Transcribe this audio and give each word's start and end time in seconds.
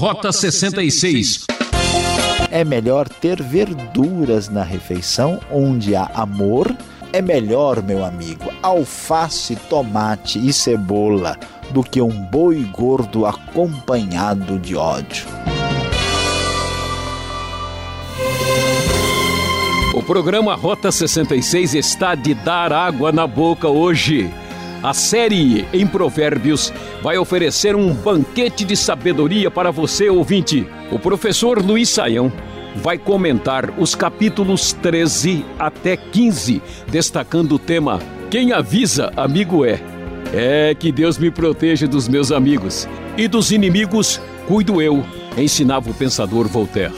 Rota 0.00 0.32
66. 0.32 1.44
É 2.50 2.64
melhor 2.64 3.06
ter 3.06 3.42
verduras 3.42 4.48
na 4.48 4.62
refeição 4.62 5.38
onde 5.52 5.94
há 5.94 6.10
amor. 6.14 6.74
É 7.12 7.20
melhor, 7.20 7.82
meu 7.82 8.02
amigo, 8.02 8.50
alface, 8.62 9.56
tomate 9.68 10.38
e 10.38 10.54
cebola 10.54 11.36
do 11.70 11.82
que 11.82 12.00
um 12.00 12.08
boi 12.08 12.64
gordo 12.72 13.26
acompanhado 13.26 14.58
de 14.58 14.74
ódio. 14.74 15.26
O 19.94 20.02
programa 20.02 20.54
Rota 20.54 20.90
66 20.90 21.74
está 21.74 22.14
de 22.14 22.32
dar 22.32 22.72
água 22.72 23.12
na 23.12 23.26
boca 23.26 23.68
hoje. 23.68 24.32
A 24.82 24.94
série 24.94 25.66
em 25.74 25.86
Provérbios 25.86 26.72
vai 27.02 27.18
oferecer 27.18 27.76
um 27.76 27.92
banquete 27.92 28.64
de 28.64 28.74
sabedoria 28.74 29.50
para 29.50 29.70
você, 29.70 30.08
ouvinte. 30.08 30.66
O 30.90 30.98
professor 30.98 31.62
Luiz 31.62 31.90
Saião 31.90 32.32
vai 32.76 32.96
comentar 32.96 33.78
os 33.78 33.94
capítulos 33.94 34.72
13 34.72 35.44
até 35.58 35.98
15, 35.98 36.62
destacando 36.88 37.56
o 37.56 37.58
tema 37.58 38.00
Quem 38.30 38.52
avisa, 38.52 39.12
amigo 39.16 39.66
é. 39.66 39.82
É 40.32 40.74
que 40.74 40.90
Deus 40.90 41.18
me 41.18 41.30
proteja 41.30 41.86
dos 41.86 42.08
meus 42.08 42.32
amigos 42.32 42.88
e 43.18 43.28
dos 43.28 43.50
inimigos, 43.50 44.18
cuido 44.48 44.80
eu, 44.80 45.04
ensinava 45.36 45.90
o 45.90 45.94
pensador 45.94 46.48
Voltaire. 46.48 46.94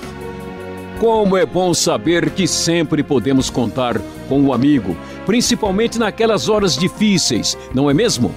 Como 1.03 1.37
é 1.37 1.45
bom 1.45 1.75
saber 1.75 2.31
que 2.31 2.47
sempre 2.47 3.03
podemos 3.03 3.51
contar 3.51 4.01
com 4.29 4.41
um 4.41 4.53
amigo, 4.53 4.97
principalmente 5.27 5.99
naquelas 5.99 6.49
horas 6.49 6.77
difíceis, 6.77 7.59
não 7.75 7.91
é 7.91 7.93
mesmo? 7.93 8.33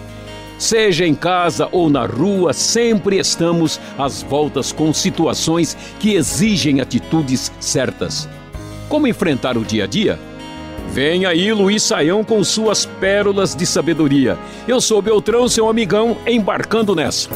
Seja 0.57 1.05
em 1.05 1.13
casa 1.13 1.69
ou 1.71 1.91
na 1.91 2.07
rua, 2.07 2.53
sempre 2.53 3.19
estamos 3.19 3.79
às 3.99 4.23
voltas 4.23 4.71
com 4.71 4.91
situações 4.91 5.77
que 5.99 6.15
exigem 6.15 6.81
atitudes 6.81 7.51
certas. 7.59 8.27
Como 8.89 9.05
enfrentar 9.05 9.59
o 9.59 9.63
dia 9.63 9.83
a 9.83 9.87
dia? 9.87 10.19
Vem 10.89 11.27
aí 11.27 11.53
Luiz 11.53 11.83
Saião 11.83 12.23
com 12.23 12.43
suas 12.43 12.83
pérolas 12.83 13.55
de 13.55 13.67
sabedoria. 13.67 14.39
Eu 14.67 14.81
sou 14.81 15.03
Beltrão, 15.03 15.47
seu 15.47 15.69
amigão, 15.69 16.17
embarcando 16.25 16.95
nessa. 16.95 17.29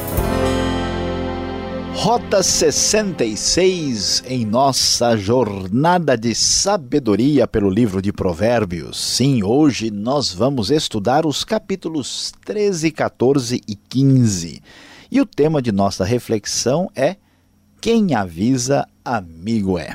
Rota 2.02 2.42
66 2.42 4.23
em 4.25 4.45
nossa 4.45 5.17
jornada 5.17 6.17
de 6.17 6.33
sabedoria 6.33 7.45
pelo 7.45 7.69
livro 7.69 8.02
de 8.02 8.14
Provérbios. 8.14 8.97
Sim, 8.97 9.44
hoje 9.44 9.92
nós 9.92 10.33
vamos 10.33 10.72
estudar 10.72 11.25
os 11.25 11.44
capítulos 11.44 12.31
13, 12.45 12.92
14 12.92 13.61
e 13.67 13.75
15. 13.75 14.61
E 15.11 15.20
o 15.20 15.25
tema 15.25 15.61
de 15.61 15.73
nossa 15.73 16.05
reflexão 16.05 16.89
é: 16.95 17.17
Quem 17.81 18.16
avisa, 18.16 18.88
amigo 19.03 19.77
é. 19.77 19.94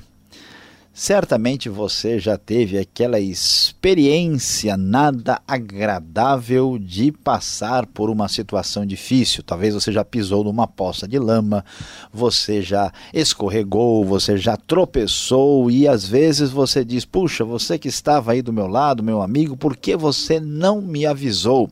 Certamente 0.96 1.68
você 1.68 2.20
já 2.20 2.38
teve 2.38 2.78
aquela 2.78 3.18
experiência 3.18 4.76
nada 4.76 5.42
agradável 5.44 6.78
de 6.78 7.10
passar 7.10 7.84
por 7.84 8.08
uma 8.08 8.28
situação 8.28 8.86
difícil. 8.86 9.42
Talvez 9.42 9.74
você 9.74 9.90
já 9.90 10.04
pisou 10.04 10.44
numa 10.44 10.68
poça 10.68 11.08
de 11.08 11.18
lama, 11.18 11.64
você 12.12 12.62
já 12.62 12.92
escorregou, 13.12 14.04
você 14.04 14.36
já 14.36 14.56
tropeçou 14.56 15.68
e 15.68 15.88
às 15.88 16.06
vezes 16.06 16.50
você 16.50 16.84
diz: 16.84 17.04
Puxa, 17.04 17.44
você 17.44 17.76
que 17.76 17.88
estava 17.88 18.30
aí 18.30 18.40
do 18.40 18.52
meu 18.52 18.68
lado, 18.68 19.02
meu 19.02 19.20
amigo, 19.20 19.56
por 19.56 19.76
que 19.76 19.96
você 19.96 20.38
não 20.38 20.80
me 20.80 21.04
avisou? 21.04 21.68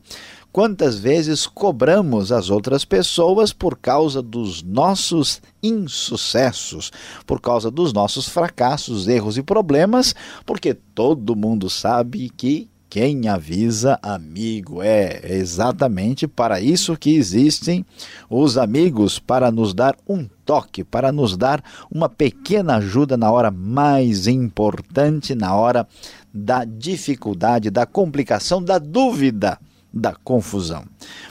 Quantas 0.53 0.99
vezes 0.99 1.47
cobramos 1.47 2.31
as 2.31 2.51
outras 2.51 2.85
pessoas 2.85 3.51
por 3.51 3.75
causa 3.75 4.21
dos 4.21 4.61
nossos 4.61 5.41
insucessos, 5.63 6.91
por 7.25 7.41
causa 7.41 7.71
dos 7.71 7.91
nossos 7.91 8.29
fracassos, 8.29 9.07
erros 9.07 9.35
e 9.35 9.41
problemas, 9.41 10.13
porque 10.45 10.75
todo 10.75 11.35
mundo 11.35 11.71
sabe 11.71 12.29
que 12.29 12.69
quem 12.87 13.27
avisa, 13.27 13.97
amigo 14.03 14.83
é. 14.83 15.21
é 15.23 15.37
exatamente 15.37 16.27
para 16.27 16.61
isso 16.61 16.95
que 16.95 17.15
existem 17.15 17.83
os 18.29 18.55
amigos 18.55 19.17
para 19.17 19.49
nos 19.49 19.73
dar 19.73 19.97
um 20.07 20.29
toque, 20.45 20.83
para 20.83 21.11
nos 21.11 21.35
dar 21.35 21.63
uma 21.89 22.07
pequena 22.07 22.75
ajuda 22.75 23.17
na 23.17 23.31
hora 23.31 23.49
mais 23.49 24.27
importante, 24.27 25.33
na 25.33 25.55
hora 25.55 25.87
da 26.31 26.63
dificuldade, 26.63 27.71
da 27.71 27.87
complicação, 27.87 28.63
da 28.63 28.77
dúvida 28.77 29.57
da 29.93 30.15
confusão. 30.15 30.85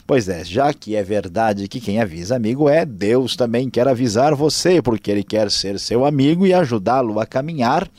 Pois 0.07 0.29
é, 0.29 0.45
já 0.45 0.73
que 0.73 0.95
é 0.95 1.03
verdade 1.03 1.67
que 1.67 1.81
quem 1.81 1.99
avisa 1.99 2.35
amigo 2.35 2.69
é, 2.69 2.85
Deus 2.85 3.35
também 3.35 3.69
quer 3.69 3.87
avisar 3.87 4.33
você, 4.33 4.81
porque 4.81 5.11
Ele 5.11 5.23
quer 5.23 5.51
ser 5.51 5.79
seu 5.79 6.05
amigo 6.05 6.45
e 6.45 6.53
ajudá-lo 6.53 7.19
a 7.19 7.25
caminhar 7.25 7.89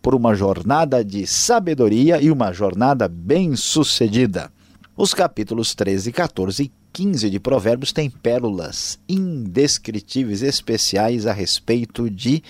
por 0.00 0.14
uma 0.14 0.34
jornada 0.34 1.04
de 1.04 1.26
sabedoria 1.26 2.22
e 2.22 2.30
uma 2.30 2.52
jornada 2.52 3.08
bem-sucedida. 3.08 4.50
Os 4.96 5.12
capítulos 5.12 5.74
13, 5.74 6.12
14 6.12 6.62
e 6.62 6.72
15 6.92 7.28
de 7.28 7.38
Provérbios 7.38 7.92
têm 7.92 8.08
pérolas 8.08 8.98
indescritíveis 9.06 10.40
especiais 10.40 11.26
a 11.26 11.32
respeito 11.32 12.08
de 12.08 12.42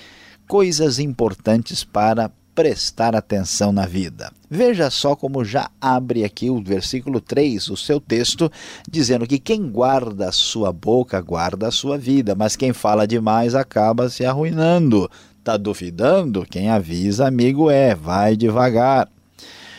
coisas 0.46 1.00
importantes 1.00 1.82
para 1.82 2.30
prestar 2.56 3.14
atenção 3.14 3.70
na 3.70 3.84
vida. 3.84 4.32
Veja 4.50 4.90
só 4.90 5.14
como 5.14 5.44
já 5.44 5.70
abre 5.78 6.24
aqui 6.24 6.48
o 6.48 6.62
versículo 6.62 7.20
3, 7.20 7.68
o 7.68 7.76
seu 7.76 8.00
texto, 8.00 8.50
dizendo 8.90 9.26
que 9.26 9.38
quem 9.38 9.70
guarda 9.70 10.30
a 10.30 10.32
sua 10.32 10.72
boca 10.72 11.20
guarda 11.20 11.68
a 11.68 11.70
sua 11.70 11.98
vida, 11.98 12.34
mas 12.34 12.56
quem 12.56 12.72
fala 12.72 13.06
demais 13.06 13.54
acaba 13.54 14.08
se 14.08 14.24
arruinando. 14.24 15.08
Está 15.38 15.58
duvidando? 15.58 16.46
Quem 16.48 16.70
avisa, 16.70 17.28
amigo 17.28 17.70
é, 17.70 17.94
vai 17.94 18.34
devagar. 18.34 19.06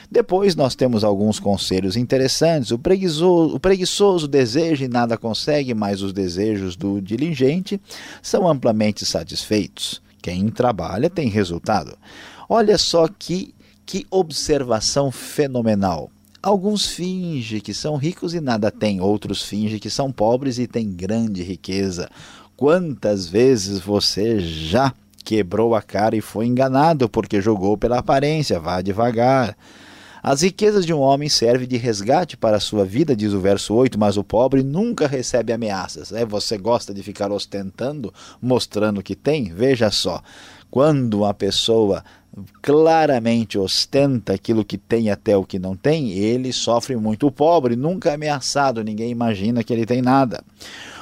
Depois 0.10 0.56
nós 0.56 0.76
temos 0.76 1.04
alguns 1.04 1.40
conselhos 1.40 1.98
interessantes. 1.98 2.70
O 2.70 2.78
preguiçoso, 2.78 3.56
o 3.56 3.60
preguiçoso 3.60 4.28
deseja 4.28 4.86
e 4.86 4.88
nada 4.88 5.18
consegue, 5.18 5.74
mas 5.74 6.04
os 6.04 6.14
desejos 6.14 6.76
do 6.76 7.02
diligente 7.02 7.82
são 8.22 8.48
amplamente 8.48 9.04
satisfeitos. 9.04 10.00
Quem 10.22 10.50
trabalha 10.50 11.10
tem 11.10 11.28
resultado. 11.28 11.98
Olha 12.50 12.78
só 12.78 13.08
que, 13.08 13.54
que 13.86 14.06
observação 14.10 15.12
fenomenal. 15.12 16.10
Alguns 16.42 16.88
fingem 16.88 17.60
que 17.60 17.74
são 17.74 17.98
ricos 17.98 18.34
e 18.34 18.40
nada 18.40 18.72
têm, 18.72 19.02
outros 19.02 19.42
fingem 19.42 19.80
que 19.80 19.90
são 19.90 20.12
pobres 20.12 20.58
e 20.58 20.68
têm 20.68 20.92
grande 20.92 21.44
riqueza. 21.44 22.10
Quantas 22.56 23.28
vezes 23.28 23.80
você 23.80 24.40
já 24.40 24.94
quebrou 25.26 25.76
a 25.76 25.82
cara 25.82 26.16
e 26.16 26.22
foi 26.22 26.46
enganado 26.46 27.10
porque 27.10 27.42
jogou 27.42 27.78
pela 27.78 28.00
aparência? 28.00 28.60
Vá 28.60 28.82
devagar. 28.82 29.58
As 30.24 30.42
riquezas 30.42 30.86
de 30.86 30.94
um 30.94 31.00
homem 31.00 31.30
servem 31.30 31.68
de 31.68 31.78
resgate 31.78 32.36
para 32.36 32.58
a 32.58 32.60
sua 32.60 32.84
vida, 32.84 33.16
diz 33.16 33.34
o 33.34 33.40
verso 33.40 33.74
8, 33.74 34.00
mas 34.00 34.18
o 34.18 34.24
pobre 34.24 34.64
nunca 34.64 35.08
recebe 35.08 35.54
ameaças. 35.54 36.12
É, 36.12 36.26
você 36.26 36.58
gosta 36.58 36.94
de 36.94 37.04
ficar 37.04 37.32
ostentando, 37.32 38.14
mostrando 38.42 39.04
que 39.04 39.16
tem? 39.16 39.54
Veja 39.54 39.92
só, 39.92 40.22
quando 40.70 41.26
a 41.26 41.34
pessoa 41.34 42.04
claramente 42.62 43.58
ostenta 43.58 44.34
aquilo 44.34 44.64
que 44.64 44.78
tem 44.78 45.10
até 45.10 45.36
o 45.36 45.44
que 45.44 45.58
não 45.58 45.76
tem, 45.76 46.12
ele 46.12 46.54
sofre 46.54 46.96
muito. 46.96 47.28
O 47.28 47.32
pobre 47.32 47.76
nunca 47.76 48.12
é 48.12 48.14
ameaçado, 48.14 48.84
ninguém 48.84 49.10
imagina 49.10 49.64
que 49.64 49.74
ele 49.74 49.86
tem 49.86 50.02
nada. 50.02 50.44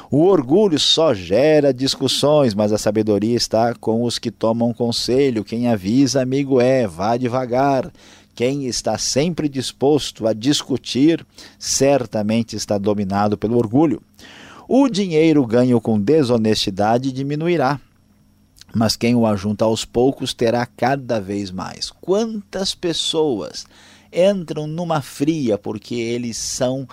O 0.10 0.26
orgulho 0.26 0.80
só 0.80 1.14
gera 1.14 1.74
discussões, 1.74 2.54
mas 2.54 2.72
a 2.72 2.78
sabedoria 2.78 3.36
está 3.36 3.74
com 3.74 4.04
os 4.04 4.20
que 4.20 4.32
tomam 4.32 4.74
conselho. 4.74 5.44
Quem 5.44 5.68
avisa, 5.68 6.22
amigo 6.22 6.62
é, 6.62 6.88
vá 6.88 7.18
devagar. 7.18 7.92
Quem 8.34 8.66
está 8.66 8.98
sempre 8.98 9.50
disposto 9.50 10.28
a 10.28 10.34
discutir, 10.34 11.26
certamente 11.58 12.56
está 12.56 12.78
dominado 12.78 13.38
pelo 13.38 13.58
orgulho. 13.58 14.02
O 14.68 14.88
dinheiro 14.90 15.46
ganho 15.46 15.82
com 15.82 16.00
desonestidade 16.00 17.12
diminuirá 17.12 17.80
mas 18.76 18.98
quem 18.98 19.16
o 19.16 19.26
ajunta 19.26 19.64
aos 19.64 19.86
poucos 19.86 20.34
terá 20.34 20.66
cada 20.66 21.22
vez 21.22 21.50
mais. 21.50 21.90
Quantas 21.90 22.76
pessoas 22.76 23.66
entram 24.12 24.68
numa 24.68 25.02
fria 25.02 25.58
porque 25.58 25.96
eles 25.96 26.36
são 26.36 26.86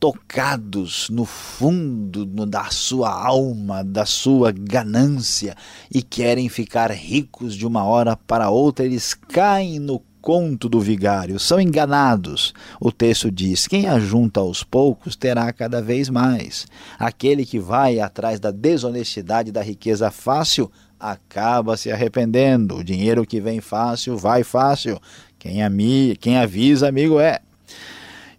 tocados 0.00 1.08
no 1.10 1.24
fundo 1.24 2.26
da 2.26 2.64
sua 2.70 3.08
alma, 3.08 3.84
da 3.84 4.04
sua 4.04 4.50
ganância 4.50 5.56
e 5.94 6.02
querem 6.02 6.48
ficar 6.48 6.90
ricos 6.90 7.54
de 7.54 7.64
uma 7.64 7.84
hora 7.84 8.16
para 8.16 8.50
outra, 8.50 8.84
eles 8.84 9.14
caem 9.14 9.78
no 9.78 10.02
conto 10.20 10.68
do 10.68 10.80
vigário, 10.80 11.38
são 11.38 11.60
enganados. 11.60 12.54
O 12.80 12.90
texto 12.90 13.30
diz: 13.30 13.66
quem 13.66 13.86
ajunta 13.86 14.40
aos 14.40 14.64
poucos 14.64 15.14
terá 15.14 15.52
cada 15.52 15.82
vez 15.82 16.08
mais. 16.08 16.66
Aquele 16.98 17.44
que 17.44 17.58
vai 17.58 18.00
atrás 18.00 18.40
da 18.40 18.50
desonestidade 18.50 19.52
da 19.52 19.62
riqueza 19.62 20.10
fácil 20.10 20.70
acaba 21.02 21.76
se 21.76 21.90
arrependendo. 21.90 22.76
O 22.76 22.84
dinheiro 22.84 23.26
que 23.26 23.40
vem 23.40 23.60
fácil, 23.60 24.16
vai 24.16 24.44
fácil. 24.44 25.00
Quem, 25.36 25.62
ami, 25.62 26.16
quem 26.20 26.38
avisa, 26.38 26.88
amigo 26.88 27.18
é. 27.18 27.40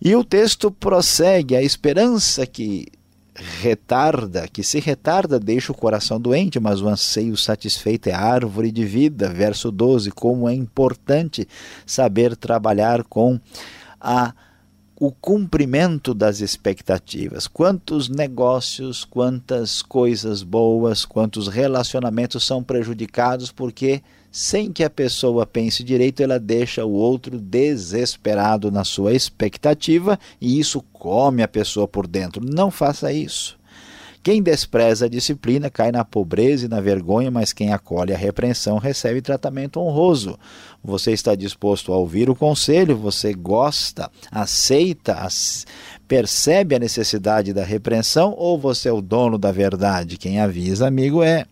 E 0.02 0.16
o 0.16 0.24
texto 0.24 0.72
prossegue: 0.72 1.56
a 1.58 1.62
esperança 1.62 2.46
que 2.48 2.88
retarda, 3.36 4.48
que 4.48 4.64
se 4.64 4.80
retarda 4.80 5.40
deixa 5.40 5.72
o 5.72 5.76
coração 5.76 6.22
doente, 6.22 6.60
mas 6.60 6.82
o 6.82 6.88
anseio 6.88 7.36
satisfeito 7.36 8.08
é 8.08 8.14
árvore 8.14 8.72
de 8.72 8.86
vida. 8.86 9.30
Verso 9.30 9.70
12, 9.70 10.12
como 10.12 10.48
é 10.48 10.54
importante 10.54 11.46
saber 11.86 12.38
trabalhar 12.38 13.04
com 13.04 13.40
a 14.00 14.34
o 15.00 15.12
cumprimento 15.12 16.14
das 16.14 16.40
expectativas. 16.40 17.48
Quantos 17.48 18.10
negócios, 18.10 19.04
quantas 19.04 19.82
coisas 19.82 20.44
boas, 20.44 21.06
quantos 21.06 21.48
relacionamentos 21.48 22.46
são 22.46 22.64
prejudicados 22.64 23.52
porque 23.52 24.02
sem 24.32 24.72
que 24.72 24.84
a 24.84 24.90
pessoa 24.90 25.46
pense 25.46 25.84
direito, 25.84 26.24
ela 26.24 26.40
deixa 26.40 26.84
o 26.84 26.92
outro 26.92 27.40
desesperado 27.40 28.72
na 28.72 28.84
sua 28.84 29.14
expectativa 29.14 30.18
e 30.42 30.60
isso 30.60 30.82
come 30.92 31.44
a 31.44 31.48
pessoa 31.48 31.88
por 31.88 32.08
dentro. 32.08 32.44
Não 32.44 32.72
faça 32.72 33.14
isso. 33.14 33.60
Quem 34.24 34.42
despreza 34.42 35.06
a 35.06 35.10
disciplina 35.10 35.70
cai 35.70 35.92
na 35.92 36.06
pobreza 36.06 36.66
e 36.66 36.70
na 36.70 36.80
vergonha, 36.80 37.30
mas 37.30 37.52
quem 37.52 37.74
acolhe 37.74 38.14
a 38.14 38.18
repreensão 38.18 38.78
recebe 38.78 39.22
tratamento 39.22 39.82
honroso. 39.82 40.40
Você 40.82 41.12
está 41.12 41.36
disposto 41.36 41.92
a 41.92 41.98
ouvir 41.98 42.30
o 42.30 42.36
conselho, 42.36 42.96
você 42.96 43.34
gosta, 43.34 44.10
aceita, 44.32 45.28
percebe 46.08 46.74
a 46.74 46.80
necessidade 46.80 47.52
da 47.52 47.66
repreensão 47.66 48.34
ou 48.38 48.58
você 48.58 48.88
é 48.88 48.94
o 48.94 49.02
dono 49.02 49.38
da 49.38 49.52
verdade? 49.52 50.18
Quem 50.18 50.40
avisa, 50.40 50.88
amigo, 50.88 51.22
é. 51.22 51.46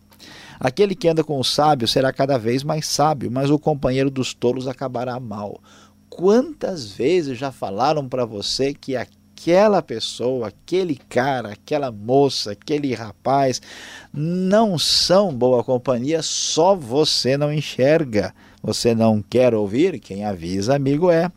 Aquele 0.58 0.94
que 0.94 1.08
anda 1.08 1.22
com 1.22 1.38
o 1.38 1.44
sábio 1.44 1.86
será 1.86 2.10
cada 2.10 2.38
vez 2.38 2.64
mais 2.64 2.86
sábio, 2.86 3.30
mas 3.30 3.50
o 3.50 3.58
companheiro 3.58 4.10
dos 4.10 4.32
tolos 4.32 4.66
acabará 4.66 5.20
mal. 5.20 5.60
Quantas 6.08 6.90
vezes 6.90 7.36
já 7.36 7.52
falaram 7.52 8.08
para 8.08 8.24
você 8.24 8.72
que 8.72 8.96
aquela 9.42 9.82
pessoa, 9.82 10.48
aquele 10.48 10.94
cara, 11.08 11.50
aquela 11.50 11.90
moça, 11.90 12.52
aquele 12.52 12.94
rapaz 12.94 13.60
não 14.14 14.78
são 14.78 15.34
boa 15.34 15.64
companhia, 15.64 16.22
só 16.22 16.76
você 16.76 17.36
não 17.36 17.52
enxerga. 17.52 18.32
Você 18.62 18.94
não 18.94 19.20
quer 19.20 19.52
ouvir? 19.52 19.98
Quem 19.98 20.24
avisa, 20.24 20.76
amigo, 20.76 21.10
é. 21.10 21.28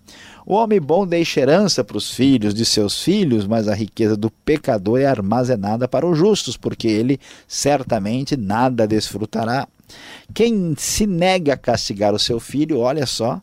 O 0.45 0.53
homem 0.53 0.79
bom 0.79 1.07
deixa 1.07 1.39
herança 1.39 1.83
para 1.83 1.97
os 1.97 2.11
filhos 2.11 2.53
de 2.53 2.63
seus 2.63 3.01
filhos, 3.01 3.47
mas 3.47 3.67
a 3.67 3.73
riqueza 3.73 4.15
do 4.15 4.29
pecador 4.29 4.99
é 4.99 5.07
armazenada 5.07 5.87
para 5.87 6.05
os 6.05 6.15
justos, 6.15 6.55
porque 6.55 6.87
ele 6.87 7.19
certamente 7.47 8.37
nada 8.37 8.87
desfrutará. 8.87 9.67
Quem 10.31 10.75
se 10.77 11.07
nega 11.07 11.53
a 11.53 11.57
castigar 11.57 12.13
o 12.13 12.19
seu 12.19 12.39
filho, 12.39 12.77
olha 12.77 13.07
só, 13.07 13.41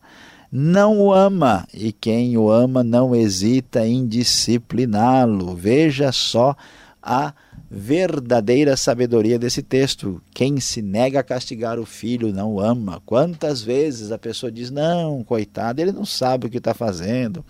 não 0.54 1.00
o 1.00 1.14
ama, 1.14 1.66
e 1.72 1.93
quem 1.93 2.37
o 2.37 2.50
ama 2.50 2.84
não 2.84 3.16
hesita 3.16 3.87
em 3.87 4.06
discipliná-lo. 4.06 5.56
Veja 5.56 6.12
só 6.12 6.54
a 7.02 7.32
verdadeira 7.70 8.76
sabedoria 8.76 9.38
desse 9.38 9.62
texto. 9.62 10.20
Quem 10.34 10.60
se 10.60 10.82
nega 10.82 11.20
a 11.20 11.22
castigar 11.22 11.78
o 11.78 11.87
filho 11.87 12.34
não 12.34 12.52
o 12.52 12.60
ama. 12.60 13.00
Quantas 13.06 13.62
vezes 13.62 14.12
a 14.12 14.19
pessoa 14.19 14.52
diz: 14.52 14.70
Não, 14.70 15.25
coitado, 15.25 15.81
ele 15.81 15.90
não 15.90 16.04
sabe 16.04 16.46
o 16.46 16.50
que 16.50 16.58
está 16.58 16.75
fazendo. 16.75 17.43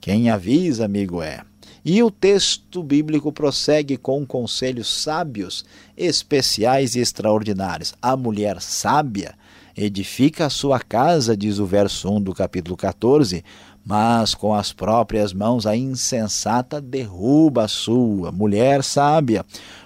Quem 0.00 0.30
avisa, 0.30 0.84
amigo, 0.84 1.20
é. 1.20 1.40
E 1.84 2.02
o 2.04 2.10
texto 2.10 2.84
bíblico 2.84 3.32
prossegue 3.32 3.96
com 3.96 4.24
conselhos 4.24 5.02
sábios, 5.02 5.64
especiais 5.96 6.94
e 6.94 7.00
extraordinários. 7.00 7.94
A 8.00 8.16
mulher 8.16 8.60
sábia 8.60 9.34
edifica 9.76 10.46
a 10.46 10.50
sua 10.50 10.80
casa, 10.80 11.36
diz 11.36 11.58
o 11.58 11.66
verso 11.66 12.10
1 12.10 12.22
do 12.22 12.34
capítulo 12.34 12.76
14, 12.76 13.44
mas 13.84 14.34
com 14.34 14.54
as 14.54 14.72
próprias 14.72 15.32
mãos 15.32 15.66
a 15.66 15.76
insensata 15.76 16.80
derruba 16.80 17.64
a 17.64 17.68
sua. 17.68 18.32
Mulher 18.32 18.82
sábia, 18.82 19.44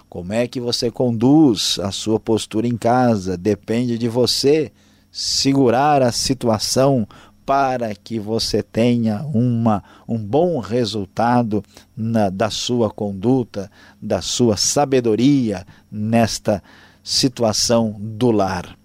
como 0.08 0.32
é 0.32 0.46
que 0.46 0.60
você 0.60 0.90
conduz 0.90 1.78
a 1.82 1.90
sua 1.90 2.20
postura 2.20 2.66
em 2.66 2.76
casa? 2.76 3.36
Depende 3.36 3.98
de 3.98 4.08
você 4.08 4.70
segurar 5.10 6.02
a 6.02 6.12
situação 6.12 7.06
para 7.44 7.94
que 7.94 8.18
você 8.18 8.62
tenha 8.62 9.22
uma, 9.32 9.82
um 10.06 10.18
bom 10.18 10.58
resultado 10.60 11.64
na, 11.96 12.28
da 12.28 12.50
sua 12.50 12.90
conduta, 12.90 13.70
da 14.00 14.20
sua 14.20 14.56
sabedoria 14.56 15.66
nesta 15.90 16.62
situação 17.02 17.96
do 17.98 18.30
lar. 18.30 18.77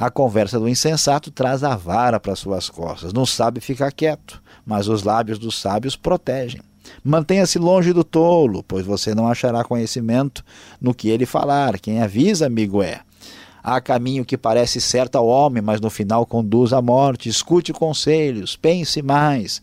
A 0.00 0.10
conversa 0.10 0.58
do 0.58 0.68
insensato 0.68 1.30
traz 1.30 1.62
a 1.62 1.76
vara 1.76 2.18
para 2.18 2.34
suas 2.34 2.70
costas, 2.70 3.12
não 3.12 3.26
sabe 3.26 3.60
ficar 3.60 3.92
quieto 3.92 4.42
mas 4.70 4.86
os 4.86 5.02
lábios 5.02 5.36
dos 5.36 5.58
sábios 5.58 5.96
protegem. 5.96 6.60
Mantenha-se 7.02 7.58
longe 7.58 7.92
do 7.92 8.04
tolo, 8.04 8.62
pois 8.62 8.86
você 8.86 9.14
não 9.14 9.26
achará 9.26 9.64
conhecimento 9.64 10.44
no 10.80 10.94
que 10.94 11.08
ele 11.08 11.26
falar. 11.26 11.78
Quem 11.80 12.00
avisa, 12.00 12.46
amigo, 12.46 12.80
é. 12.82 13.00
Há 13.62 13.80
caminho 13.80 14.24
que 14.24 14.38
parece 14.38 14.80
certo 14.80 15.16
ao 15.16 15.26
homem, 15.26 15.60
mas 15.60 15.80
no 15.80 15.90
final 15.90 16.24
conduz 16.24 16.72
à 16.72 16.80
morte. 16.80 17.28
Escute 17.28 17.72
conselhos, 17.72 18.54
pense 18.56 19.02
mais. 19.02 19.60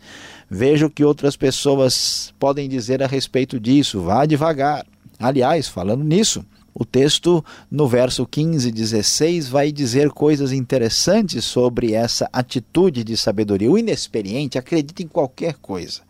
Veja 0.50 0.86
o 0.86 0.90
que 0.90 1.06
outras 1.06 1.38
pessoas 1.38 2.34
podem 2.38 2.68
dizer 2.68 3.02
a 3.02 3.08
respeito 3.08 3.60
disso. 3.60 4.02
Vá 4.02 4.26
devagar. 4.26 4.86
Aliás, 5.18 5.70
falando 5.70 6.04
nisso, 6.04 6.46
o 6.80 6.86
texto, 6.86 7.44
no 7.72 7.88
verso 7.88 8.24
15 8.24 8.70
e 8.70 8.72
16, 8.72 9.50
vai 9.50 9.72
dizer 9.72 10.12
coisas 10.12 10.52
interessantes 10.52 11.44
sobre 11.44 11.94
essa 11.94 12.30
atitude 12.32 13.04
de 13.04 13.18
sabedoria. 13.18 13.72
O 13.72 13.80
inexperiente 13.80 14.60
acredita 14.60 15.02
em 15.02 15.08
qualquer 15.08 15.56
coisa, 15.56 16.02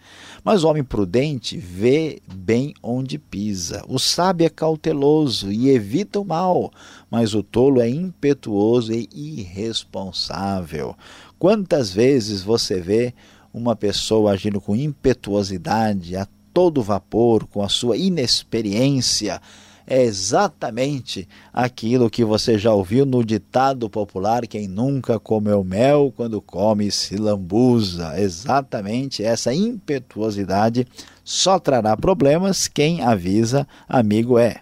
mas 0.43 0.65
o 0.65 0.67
homem 0.67 0.83
prudente 0.83 1.57
vê 1.57 2.21
bem 2.29 2.73
onde 2.83 3.17
pisa. 3.17 3.81
O 3.87 3.97
sábio 3.97 4.45
é 4.45 4.49
cauteloso 4.49 5.49
e 5.53 5.69
evita 5.69 6.19
o 6.19 6.25
mal, 6.25 6.69
mas 7.09 7.33
o 7.33 7.41
tolo 7.41 7.79
é 7.79 7.89
impetuoso 7.89 8.91
e 8.91 9.07
irresponsável. 9.13 10.97
Quantas 11.39 11.93
vezes 11.93 12.43
você 12.43 12.81
vê 12.81 13.13
uma 13.53 13.73
pessoa 13.73 14.31
agindo 14.31 14.59
com 14.59 14.75
impetuosidade, 14.75 16.17
a 16.17 16.27
todo 16.53 16.83
vapor, 16.83 17.47
com 17.47 17.63
a 17.63 17.69
sua 17.69 17.95
inexperiência? 17.95 19.39
É 19.87 20.03
exatamente 20.03 21.27
aquilo 21.53 22.09
que 22.09 22.25
você 22.25 22.59
já 22.59 22.73
ouviu 22.73 23.05
no 23.05 23.23
ditado 23.23 23.89
popular: 23.89 24.45
quem 24.45 24.67
nunca 24.67 25.17
comeu 25.17 25.63
mel, 25.63 26.13
quando 26.15 26.41
come 26.41 26.91
se 26.91 27.15
lambuza. 27.15 28.19
Exatamente 28.19 29.23
essa 29.23 29.53
impetuosidade 29.53 30.85
só 31.23 31.57
trará 31.57 31.95
problemas. 31.95 32.67
Quem 32.67 33.01
avisa, 33.01 33.65
amigo 33.87 34.37
é. 34.37 34.57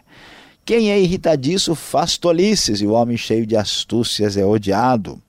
Quem 0.63 0.91
é 0.91 0.99
irritadiço 0.99 1.75
faz 1.75 2.17
tolices, 2.17 2.81
e 2.81 2.87
o 2.87 2.91
homem 2.91 3.17
cheio 3.17 3.45
de 3.45 3.55
astúcias 3.55 4.37
é 4.37 4.45
odiado. 4.45 5.21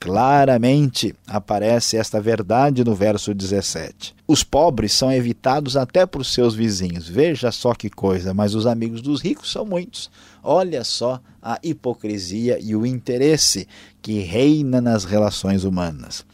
Claramente 0.00 1.14
aparece 1.26 1.98
esta 1.98 2.18
verdade 2.18 2.82
no 2.82 2.94
verso 2.94 3.34
17. 3.34 4.14
Os 4.26 4.42
pobres 4.42 4.94
são 4.94 5.12
evitados 5.12 5.76
até 5.76 6.06
por 6.06 6.24
seus 6.24 6.54
vizinhos. 6.54 7.06
Veja 7.06 7.52
só 7.52 7.74
que 7.74 7.90
coisa, 7.90 8.32
mas 8.32 8.54
os 8.54 8.66
amigos 8.66 9.02
dos 9.02 9.20
ricos 9.20 9.52
são 9.52 9.66
muitos. 9.66 10.10
Olha 10.42 10.82
só 10.84 11.20
a 11.42 11.58
hipocrisia 11.62 12.58
e 12.58 12.74
o 12.74 12.86
interesse 12.86 13.68
que 14.00 14.20
reina 14.20 14.80
nas 14.80 15.04
relações 15.04 15.64
humanas. 15.64 16.24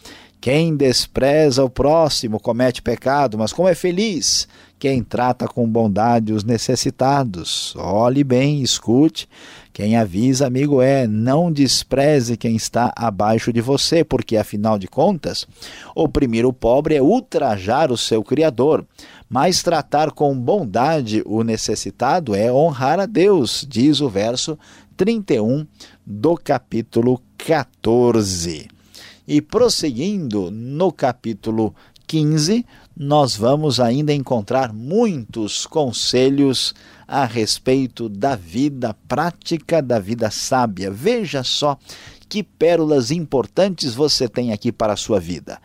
Quem 0.40 0.76
despreza 0.76 1.62
o 1.64 1.68
próximo 1.68 2.40
comete 2.40 2.80
pecado, 2.80 3.36
mas 3.36 3.52
como 3.52 3.68
é 3.68 3.74
feliz 3.74 4.48
quem 4.78 5.02
trata 5.02 5.46
com 5.46 5.68
bondade 5.68 6.32
os 6.32 6.42
necessitados. 6.42 7.74
Olhe 7.76 8.24
bem, 8.24 8.62
escute. 8.62 9.28
Quem 9.72 9.96
avisa, 9.96 10.46
amigo, 10.46 10.82
é 10.82 11.06
não 11.06 11.50
despreze 11.50 12.36
quem 12.36 12.56
está 12.56 12.92
abaixo 12.96 13.52
de 13.52 13.60
você, 13.60 14.02
porque 14.02 14.36
afinal 14.36 14.78
de 14.78 14.88
contas, 14.88 15.46
oprimir 15.94 16.44
o 16.44 16.52
pobre 16.52 16.96
é 16.96 17.02
ultrajar 17.02 17.92
o 17.92 17.96
seu 17.96 18.22
Criador. 18.22 18.84
Mas 19.28 19.62
tratar 19.62 20.10
com 20.10 20.34
bondade 20.34 21.22
o 21.24 21.44
necessitado 21.44 22.34
é 22.34 22.52
honrar 22.52 22.98
a 22.98 23.06
Deus, 23.06 23.64
diz 23.68 24.00
o 24.00 24.08
verso 24.08 24.58
31 24.96 25.66
do 26.04 26.36
capítulo 26.36 27.22
14. 27.38 28.68
E 29.26 29.40
prosseguindo 29.40 30.50
no 30.50 30.90
capítulo 30.90 31.72
15, 32.08 32.66
nós 33.02 33.34
vamos 33.34 33.80
ainda 33.80 34.12
encontrar 34.12 34.74
muitos 34.74 35.64
conselhos 35.64 36.74
a 37.08 37.24
respeito 37.24 38.10
da 38.10 38.36
vida 38.36 38.94
prática, 39.08 39.80
da 39.80 39.98
vida 39.98 40.30
sábia. 40.30 40.90
Veja 40.90 41.42
só 41.42 41.78
que 42.28 42.42
pérolas 42.42 43.10
importantes 43.10 43.94
você 43.94 44.28
tem 44.28 44.52
aqui 44.52 44.70
para 44.70 44.92
a 44.92 44.98
sua 44.98 45.18
vida. 45.18 45.58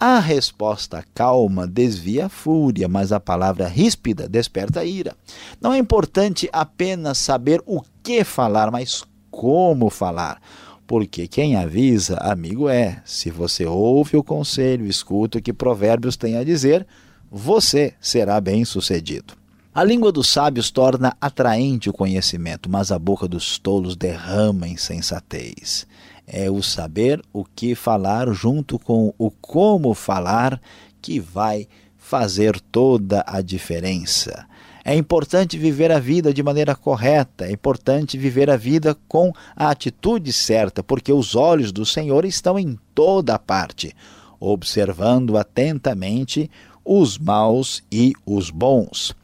A 0.00 0.18
resposta 0.18 1.04
calma 1.14 1.64
desvia 1.64 2.26
a 2.26 2.28
fúria, 2.28 2.88
mas 2.88 3.12
a 3.12 3.20
palavra 3.20 3.68
ríspida 3.68 4.28
desperta 4.28 4.80
a 4.80 4.84
ira. 4.84 5.14
Não 5.60 5.72
é 5.72 5.78
importante 5.78 6.50
apenas 6.52 7.18
saber 7.18 7.62
o 7.66 7.82
que 8.02 8.24
falar, 8.24 8.68
mas 8.72 9.04
como 9.30 9.90
falar 9.90 10.42
porque 10.90 11.28
quem 11.28 11.54
avisa, 11.54 12.16
amigo 12.16 12.68
é. 12.68 13.00
Se 13.04 13.30
você 13.30 13.64
ouve 13.64 14.16
o 14.16 14.24
conselho, 14.24 14.88
escuta 14.88 15.38
o 15.38 15.40
que 15.40 15.52
Provérbios 15.52 16.16
tem 16.16 16.36
a 16.36 16.42
dizer, 16.42 16.84
você 17.30 17.94
será 18.00 18.40
bem-sucedido. 18.40 19.34
A 19.72 19.84
língua 19.84 20.10
dos 20.10 20.26
sábios 20.26 20.68
torna 20.68 21.16
atraente 21.20 21.88
o 21.88 21.92
conhecimento, 21.92 22.68
mas 22.68 22.90
a 22.90 22.98
boca 22.98 23.28
dos 23.28 23.56
tolos 23.56 23.94
derrama 23.94 24.66
insensatez. 24.66 25.86
É 26.26 26.50
o 26.50 26.60
saber 26.60 27.22
o 27.32 27.44
que 27.44 27.76
falar 27.76 28.28
junto 28.32 28.76
com 28.76 29.14
o 29.16 29.30
como 29.30 29.94
falar 29.94 30.60
que 31.00 31.20
vai 31.20 31.68
fazer 31.96 32.58
toda 32.58 33.22
a 33.28 33.40
diferença. 33.40 34.44
É 34.84 34.94
importante 34.94 35.58
viver 35.58 35.92
a 35.92 35.98
vida 35.98 36.32
de 36.32 36.42
maneira 36.42 36.74
correta, 36.74 37.46
é 37.46 37.52
importante 37.52 38.16
viver 38.16 38.48
a 38.50 38.56
vida 38.56 38.96
com 39.06 39.32
a 39.54 39.70
atitude 39.70 40.32
certa, 40.32 40.82
porque 40.82 41.12
os 41.12 41.34
olhos 41.34 41.70
do 41.70 41.84
Senhor 41.84 42.24
estão 42.24 42.58
em 42.58 42.78
toda 42.94 43.38
parte, 43.38 43.94
observando 44.38 45.36
atentamente 45.36 46.50
os 46.84 47.18
maus 47.18 47.82
e 47.92 48.14
os 48.24 48.50
bons. 48.50 49.14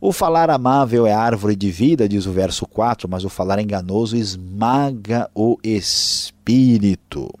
O 0.00 0.12
falar 0.12 0.50
amável 0.50 1.06
é 1.06 1.12
árvore 1.12 1.54
de 1.54 1.70
vida, 1.70 2.08
diz 2.08 2.26
o 2.26 2.32
verso 2.32 2.66
4, 2.66 3.08
mas 3.08 3.24
o 3.24 3.28
falar 3.28 3.60
enganoso 3.60 4.16
esmaga 4.16 5.30
o 5.34 5.56
espírito. 5.62 7.32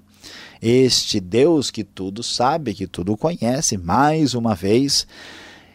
Este 0.60 1.18
Deus 1.18 1.72
que 1.72 1.82
tudo 1.82 2.22
sabe, 2.22 2.72
que 2.72 2.86
tudo 2.86 3.16
conhece, 3.16 3.76
mais 3.76 4.32
uma 4.34 4.54
vez 4.54 5.08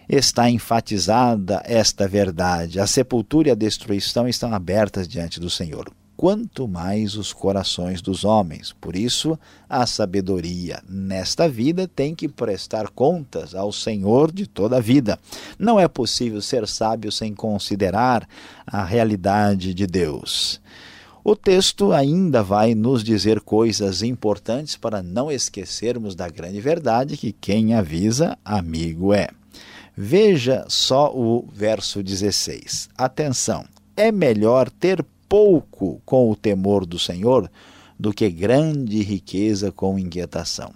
está 0.08 0.50
enfatizada 0.50 1.62
esta 1.66 2.08
verdade. 2.08 2.80
A 2.80 2.88
sepultura 2.88 3.50
e 3.50 3.52
a 3.52 3.56
destruição 3.56 4.28
estão 4.28 4.54
abertas 4.54 5.08
diante 5.08 5.40
do 5.40 5.50
Senhor 5.50 5.92
quanto 6.18 6.68
mais 6.68 7.16
os 7.16 7.32
corações 7.32 8.02
dos 8.02 8.26
homens. 8.26 8.74
Por 8.82 8.96
isso, 8.96 9.38
a 9.70 9.86
sabedoria 9.86 10.82
nesta 10.90 11.48
vida 11.48 11.88
tem 11.88 12.16
que 12.16 12.28
prestar 12.28 12.90
contas 12.90 13.54
ao 13.54 13.72
Senhor 13.72 14.32
de 14.32 14.48
toda 14.48 14.78
a 14.78 14.82
vida. 14.82 15.20
Não 15.60 15.80
é 15.80 15.88
possível 15.88 16.42
ser 16.42 16.68
sábio 16.68 17.12
sem 17.12 17.36
considerar 17.36 18.28
a 18.66 18.84
realidade 18.84 19.76
de 19.76 19.86
Deus. 19.86 20.60
O 21.24 21.36
texto 21.36 21.92
ainda 21.92 22.42
vai 22.42 22.74
nos 22.74 23.04
dizer 23.04 23.42
coisas 23.42 24.02
importantes 24.02 24.76
para 24.76 25.04
não 25.04 25.32
esquecermos 25.32 26.16
da 26.16 26.28
grande 26.30 26.60
verdade 26.60 27.18
que 27.18 27.32
quem 27.32 27.76
avisa, 27.76 28.38
amigo 28.44 29.14
é. 29.14 29.28
Veja 30.00 30.63
só 30.70 31.12
o 31.12 31.48
verso 31.51 32.04
16. 32.04 32.88
Atenção! 32.96 33.66
É 33.96 34.12
melhor 34.12 34.70
ter 34.70 35.04
pouco 35.27 36.00
com 36.06 36.30
o 36.30 36.36
temor 36.36 36.86
do 36.86 37.00
Senhor 37.00 37.50
do 37.98 38.13
que 38.13 38.30
grande 38.30 39.01
riqueza 39.01 39.72
com 39.72 39.98
inquietação. 39.98 40.72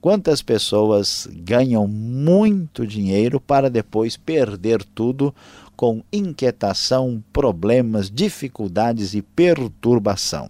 Quantas 0.00 0.40
pessoas 0.40 1.28
ganham 1.30 1.86
muito 1.86 2.86
dinheiro 2.86 3.38
para 3.38 3.68
depois 3.68 4.16
perder 4.16 4.82
tudo 4.82 5.34
com 5.76 6.02
inquietação, 6.10 7.22
problemas, 7.30 8.10
dificuldades 8.10 9.12
e 9.12 9.20
perturbação? 9.20 10.48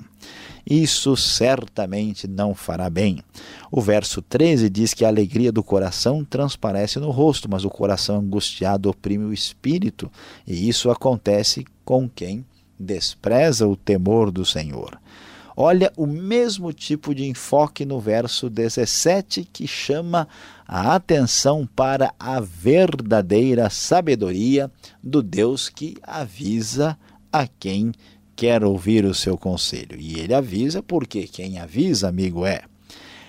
Isso 0.69 1.17
certamente 1.17 2.29
não 2.29 2.55
fará 2.55 2.89
bem. 2.89 3.23
O 3.71 3.81
verso 3.81 4.23
13 4.23 4.71
diz 4.71 4.95
que 4.95 5.05
a 5.05 5.09
alegria 5.09 5.51
do 5.51 5.63
coração 5.63 6.25
transparece 6.25 6.99
no 6.99 7.11
rosto, 7.11 7.51
mas 7.51 7.65
o 7.65 7.71
coração 7.71 8.21
angustiado 8.21 8.89
oprime 8.89 9.25
o 9.25 9.33
espírito, 9.33 10.11
e 10.47 10.69
isso 10.69 10.91
acontece 10.91 11.65
com 11.85 12.09
quem 12.09 12.45
despreza 12.79 13.67
o 13.67 13.77
temor 13.77 14.31
do 14.31 14.45
Senhor. 14.45 14.99
Olha 15.57 15.93
o 15.97 16.07
mesmo 16.07 16.73
tipo 16.73 17.15
de 17.15 17.27
enfoque 17.27 17.85
no 17.85 18.01
verso 18.01 18.49
17 18.49 19.45
que 19.53 19.67
chama 19.67 20.27
a 20.67 20.95
atenção 20.95 21.69
para 21.77 22.15
a 22.19 22.41
verdadeira 22.41 23.69
sabedoria 23.69 24.71
do 25.03 25.23
Deus 25.23 25.69
que 25.69 25.97
avisa 26.03 26.97
a 27.31 27.47
quem 27.47 27.93
quer 28.43 28.65
ouvir 28.65 29.05
o 29.05 29.15
seu 29.15 29.39
conselho. 29.39 29.97
E 30.01 30.19
ele 30.19 30.35
avisa 30.35 30.83
porque 30.83 31.29
quem 31.29 31.61
avisa, 31.61 32.09
amigo, 32.09 32.45
é. 32.45 32.63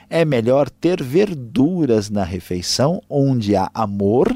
É 0.09 0.25
melhor 0.25 0.71
ter 0.71 1.03
verduras 1.03 2.09
na 2.09 2.23
refeição 2.23 2.99
onde 3.07 3.55
há 3.55 3.69
amor 3.75 4.35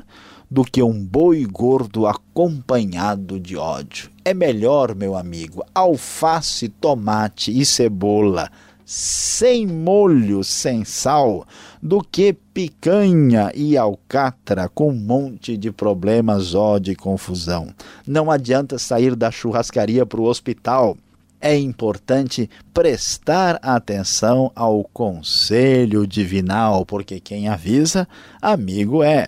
do 0.52 0.64
que 0.64 0.84
um 0.84 1.04
boi 1.04 1.44
gordo 1.46 2.06
acompanhado 2.06 3.40
de 3.40 3.58
ódio. 3.58 4.12
É 4.24 4.36
melhor, 4.36 4.94
meu 4.94 5.16
amigo, 5.16 5.66
alface, 5.74 6.70
tomate 6.70 7.50
e 7.50 7.66
cebola 7.66 8.52
sem 8.90 9.68
molho, 9.68 10.46
sem 10.46 10.86
sal, 10.86 11.46
do 11.84 12.02
que 12.02 12.32
picanha 12.32 13.52
e 13.54 13.78
alcatra 13.78 14.70
com 14.70 14.92
um 14.92 14.96
monte 14.96 15.58
de 15.58 15.74
problemas, 15.74 16.56
ódio 16.56 16.94
e 16.94 16.96
confusão. 16.96 17.68
Não 18.08 18.32
adianta 18.32 18.80
sair 18.80 19.14
da 19.14 19.30
churrascaria 19.30 20.06
para 20.06 20.22
o 20.22 20.24
hospital. 20.24 20.98
É 21.42 21.58
importante 21.58 22.50
prestar 22.74 23.60
atenção 23.62 24.54
ao 24.56 24.86
conselho 24.86 26.08
divinal, 26.08 26.86
porque 26.86 27.20
quem 27.20 27.50
avisa, 27.50 28.08
amigo 28.42 29.04
é. 29.04 29.28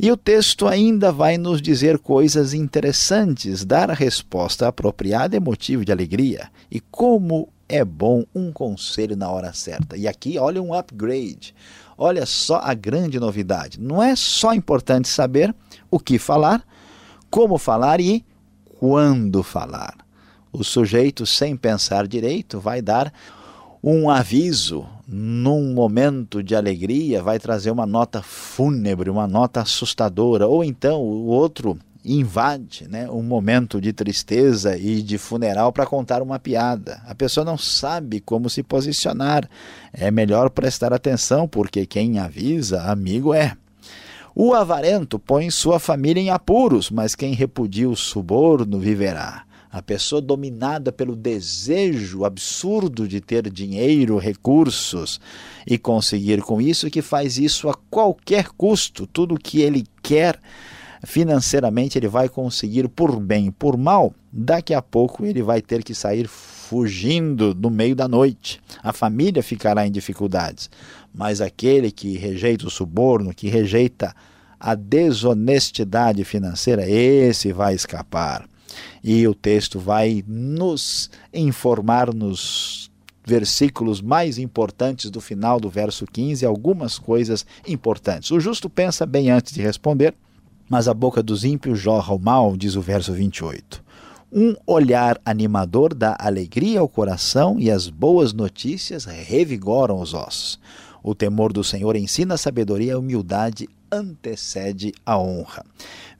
E 0.00 0.10
o 0.10 0.16
texto 0.16 0.66
ainda 0.66 1.12
vai 1.12 1.36
nos 1.36 1.60
dizer 1.60 1.98
coisas 1.98 2.54
interessantes. 2.54 3.66
Dar 3.66 3.90
a 3.90 3.94
resposta 3.94 4.66
apropriada 4.66 5.36
é 5.36 5.40
motivo 5.40 5.84
de 5.84 5.92
alegria. 5.92 6.48
E 6.70 6.80
como 6.80 7.48
é 7.68 7.84
bom 7.84 8.24
um 8.34 8.50
conselho 8.50 9.16
na 9.16 9.30
hora 9.30 9.52
certa. 9.52 9.96
E 9.96 10.08
aqui, 10.08 10.38
olha 10.38 10.62
um 10.62 10.72
upgrade. 10.72 11.54
Olha 11.96 12.24
só 12.24 12.60
a 12.62 12.72
grande 12.74 13.20
novidade. 13.20 13.80
Não 13.80 14.02
é 14.02 14.16
só 14.16 14.54
importante 14.54 15.08
saber 15.08 15.54
o 15.90 15.98
que 15.98 16.18
falar, 16.18 16.64
como 17.30 17.58
falar 17.58 18.00
e 18.00 18.24
quando 18.78 19.42
falar. 19.42 19.96
O 20.52 20.64
sujeito, 20.64 21.26
sem 21.26 21.56
pensar 21.56 22.06
direito, 22.06 22.58
vai 22.58 22.80
dar 22.80 23.12
um 23.82 24.08
aviso 24.08 24.86
num 25.06 25.72
momento 25.72 26.42
de 26.42 26.54
alegria, 26.54 27.22
vai 27.22 27.38
trazer 27.38 27.70
uma 27.70 27.86
nota 27.86 28.22
fúnebre, 28.22 29.10
uma 29.10 29.26
nota 29.26 29.60
assustadora, 29.60 30.46
ou 30.46 30.64
então 30.64 31.00
o 31.00 31.26
outro 31.26 31.78
invade 32.04 32.86
né, 32.88 33.10
um 33.10 33.22
momento 33.22 33.80
de 33.80 33.92
tristeza 33.92 34.76
e 34.76 35.02
de 35.02 35.18
funeral 35.18 35.72
para 35.72 35.86
contar 35.86 36.22
uma 36.22 36.38
piada. 36.38 37.02
A 37.06 37.14
pessoa 37.14 37.44
não 37.44 37.58
sabe 37.58 38.20
como 38.20 38.48
se 38.48 38.62
posicionar. 38.62 39.48
É 39.92 40.10
melhor 40.10 40.50
prestar 40.50 40.92
atenção, 40.92 41.48
porque 41.48 41.86
quem 41.86 42.18
avisa, 42.18 42.82
amigo 42.82 43.34
é. 43.34 43.56
O 44.34 44.54
avarento 44.54 45.18
põe 45.18 45.50
sua 45.50 45.80
família 45.80 46.20
em 46.20 46.30
apuros, 46.30 46.90
mas 46.90 47.14
quem 47.14 47.34
repudia 47.34 47.90
o 47.90 47.96
suborno 47.96 48.78
viverá. 48.78 49.44
A 49.70 49.82
pessoa 49.82 50.22
dominada 50.22 50.90
pelo 50.90 51.14
desejo 51.14 52.24
absurdo 52.24 53.06
de 53.06 53.20
ter 53.20 53.50
dinheiro, 53.50 54.16
recursos 54.16 55.20
e 55.66 55.76
conseguir 55.76 56.40
com 56.40 56.60
isso, 56.60 56.88
que 56.88 57.02
faz 57.02 57.36
isso 57.36 57.68
a 57.68 57.74
qualquer 57.90 58.48
custo, 58.56 59.06
tudo 59.06 59.34
o 59.34 59.38
que 59.38 59.60
ele 59.60 59.84
quer 60.02 60.40
financeiramente 61.04 61.98
ele 61.98 62.08
vai 62.08 62.28
conseguir 62.28 62.88
por 62.88 63.18
bem, 63.20 63.50
por 63.50 63.76
mal, 63.76 64.12
daqui 64.32 64.74
a 64.74 64.82
pouco 64.82 65.24
ele 65.24 65.42
vai 65.42 65.62
ter 65.62 65.82
que 65.82 65.94
sair 65.94 66.28
fugindo 66.28 67.54
no 67.54 67.70
meio 67.70 67.94
da 67.94 68.06
noite. 68.06 68.60
A 68.82 68.92
família 68.92 69.42
ficará 69.42 69.86
em 69.86 69.90
dificuldades, 69.90 70.68
mas 71.14 71.40
aquele 71.40 71.90
que 71.90 72.16
rejeita 72.16 72.66
o 72.66 72.70
suborno, 72.70 73.34
que 73.34 73.48
rejeita 73.48 74.14
a 74.60 74.74
desonestidade 74.74 76.24
financeira, 76.24 76.88
esse 76.88 77.52
vai 77.52 77.74
escapar. 77.74 78.46
E 79.02 79.26
o 79.26 79.34
texto 79.34 79.78
vai 79.78 80.22
nos 80.26 81.10
informar 81.32 82.12
nos 82.12 82.90
versículos 83.24 84.00
mais 84.00 84.38
importantes 84.38 85.10
do 85.10 85.20
final 85.20 85.60
do 85.60 85.68
verso 85.68 86.06
15 86.06 86.46
algumas 86.46 86.98
coisas 86.98 87.44
importantes. 87.66 88.30
O 88.30 88.40
justo 88.40 88.70
pensa 88.70 89.04
bem 89.04 89.30
antes 89.30 89.52
de 89.52 89.60
responder, 89.60 90.14
mas 90.68 90.88
a 90.88 90.94
boca 90.94 91.22
dos 91.22 91.44
ímpios 91.44 91.78
jorra 91.78 92.14
o 92.14 92.18
mal, 92.18 92.56
diz 92.56 92.76
o 92.76 92.80
verso 92.80 93.12
28. 93.12 93.82
Um 94.30 94.54
olhar 94.66 95.18
animador 95.24 95.94
dá 95.94 96.14
alegria 96.20 96.80
ao 96.80 96.88
coração 96.88 97.58
e 97.58 97.70
as 97.70 97.88
boas 97.88 98.34
notícias 98.34 99.06
revigoram 99.06 100.00
os 100.00 100.12
ossos. 100.12 100.60
O 101.02 101.14
temor 101.14 101.52
do 101.52 101.64
Senhor 101.64 101.96
ensina 101.96 102.34
a 102.34 102.38
sabedoria 102.38 102.88
e 102.88 102.94
a 102.94 102.98
humildade 102.98 103.68
antecede 103.90 104.92
a 105.04 105.18
honra. 105.18 105.64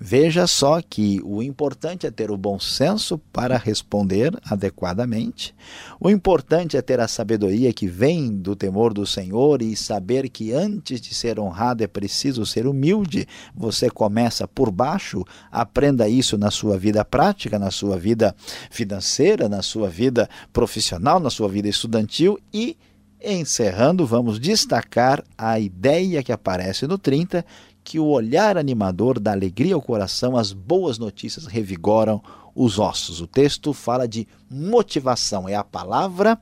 Veja 0.00 0.46
só 0.46 0.80
que 0.80 1.20
o 1.24 1.42
importante 1.42 2.06
é 2.06 2.10
ter 2.10 2.30
o 2.30 2.36
bom 2.36 2.58
senso 2.58 3.18
para 3.32 3.56
responder 3.56 4.32
adequadamente. 4.48 5.54
O 5.98 6.08
importante 6.08 6.76
é 6.76 6.82
ter 6.82 7.00
a 7.00 7.08
sabedoria 7.08 7.72
que 7.72 7.86
vem 7.86 8.30
do 8.30 8.54
temor 8.54 8.94
do 8.94 9.04
Senhor 9.04 9.60
e 9.60 9.74
saber 9.74 10.28
que 10.28 10.52
antes 10.52 11.00
de 11.00 11.12
ser 11.14 11.40
honrado 11.40 11.82
é 11.82 11.86
preciso 11.86 12.46
ser 12.46 12.66
humilde. 12.66 13.26
Você 13.54 13.90
começa 13.90 14.46
por 14.46 14.70
baixo, 14.70 15.24
aprenda 15.50 16.08
isso 16.08 16.38
na 16.38 16.50
sua 16.50 16.78
vida 16.78 17.04
prática, 17.04 17.58
na 17.58 17.70
sua 17.70 17.98
vida 17.98 18.34
financeira, 18.70 19.48
na 19.48 19.62
sua 19.62 19.88
vida 19.88 20.28
profissional, 20.52 21.18
na 21.18 21.30
sua 21.30 21.48
vida 21.48 21.68
estudantil 21.68 22.38
e 22.52 22.76
Encerrando, 23.22 24.06
vamos 24.06 24.38
destacar 24.38 25.24
a 25.36 25.58
ideia 25.58 26.22
que 26.22 26.30
aparece 26.30 26.86
no 26.86 26.96
30, 26.96 27.44
que 27.82 27.98
o 27.98 28.06
olhar 28.06 28.56
animador 28.56 29.18
dá 29.18 29.32
alegria 29.32 29.74
ao 29.74 29.82
coração, 29.82 30.36
as 30.36 30.52
boas 30.52 30.98
notícias 30.98 31.46
revigoram 31.46 32.22
os 32.54 32.78
ossos. 32.78 33.20
O 33.20 33.26
texto 33.26 33.72
fala 33.72 34.06
de 34.06 34.26
motivação, 34.48 35.48
é 35.48 35.54
a 35.54 35.64
palavra 35.64 36.38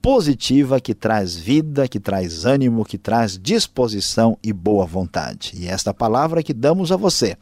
positiva 0.00 0.80
que 0.80 0.94
traz 0.94 1.36
vida, 1.36 1.86
que 1.86 2.00
traz 2.00 2.44
ânimo, 2.44 2.84
que 2.84 2.96
traz 2.96 3.38
disposição 3.38 4.38
e 4.42 4.52
boa 4.52 4.86
vontade. 4.86 5.52
E 5.54 5.66
esta 5.66 5.92
palavra 5.92 6.42
que 6.42 6.54
damos 6.54 6.90
a 6.90 6.96
você. 6.96 7.36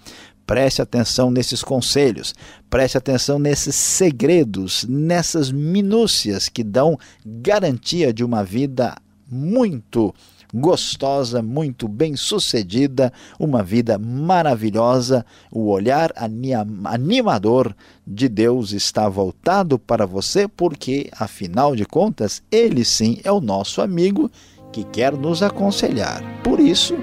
Preste 0.48 0.80
atenção 0.80 1.30
nesses 1.30 1.62
conselhos, 1.62 2.34
preste 2.70 2.96
atenção 2.96 3.38
nesses 3.38 3.74
segredos, 3.74 4.86
nessas 4.88 5.52
minúcias 5.52 6.48
que 6.48 6.64
dão 6.64 6.98
garantia 7.22 8.14
de 8.14 8.24
uma 8.24 8.42
vida 8.42 8.96
muito 9.30 10.14
gostosa, 10.54 11.42
muito 11.42 11.86
bem 11.86 12.16
sucedida, 12.16 13.12
uma 13.38 13.62
vida 13.62 13.98
maravilhosa. 13.98 15.22
O 15.52 15.68
olhar 15.68 16.14
animador 16.16 17.76
de 18.06 18.26
Deus 18.26 18.72
está 18.72 19.06
voltado 19.06 19.78
para 19.78 20.06
você, 20.06 20.48
porque, 20.48 21.10
afinal 21.12 21.76
de 21.76 21.84
contas, 21.84 22.42
Ele 22.50 22.86
sim 22.86 23.20
é 23.22 23.30
o 23.30 23.42
nosso 23.42 23.82
amigo 23.82 24.30
que 24.72 24.82
quer 24.82 25.12
nos 25.12 25.42
aconselhar. 25.42 26.22
Por 26.42 26.58
isso, 26.58 26.94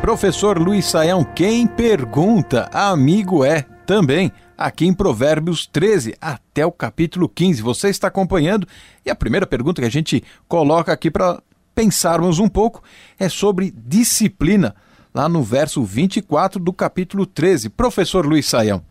Professor 0.01 0.57
Luiz 0.57 0.85
Saião, 0.85 1.23
quem 1.23 1.67
pergunta, 1.67 2.67
amigo 2.73 3.45
é 3.45 3.61
também 3.85 4.31
aqui 4.57 4.87
em 4.87 4.93
Provérbios 4.95 5.67
13 5.67 6.15
até 6.19 6.65
o 6.65 6.71
capítulo 6.71 7.29
15. 7.29 7.61
Você 7.61 7.89
está 7.89 8.07
acompanhando 8.07 8.67
e 9.05 9.11
a 9.11 9.15
primeira 9.15 9.45
pergunta 9.45 9.79
que 9.79 9.87
a 9.87 9.91
gente 9.91 10.23
coloca 10.47 10.91
aqui 10.91 11.11
para 11.11 11.39
pensarmos 11.75 12.39
um 12.39 12.49
pouco 12.49 12.81
é 13.19 13.29
sobre 13.29 13.71
disciplina, 13.77 14.75
lá 15.13 15.29
no 15.29 15.43
verso 15.43 15.83
24 15.83 16.59
do 16.59 16.73
capítulo 16.73 17.27
13. 17.27 17.69
Professor 17.69 18.25
Luiz 18.25 18.47
Saião, 18.47 18.83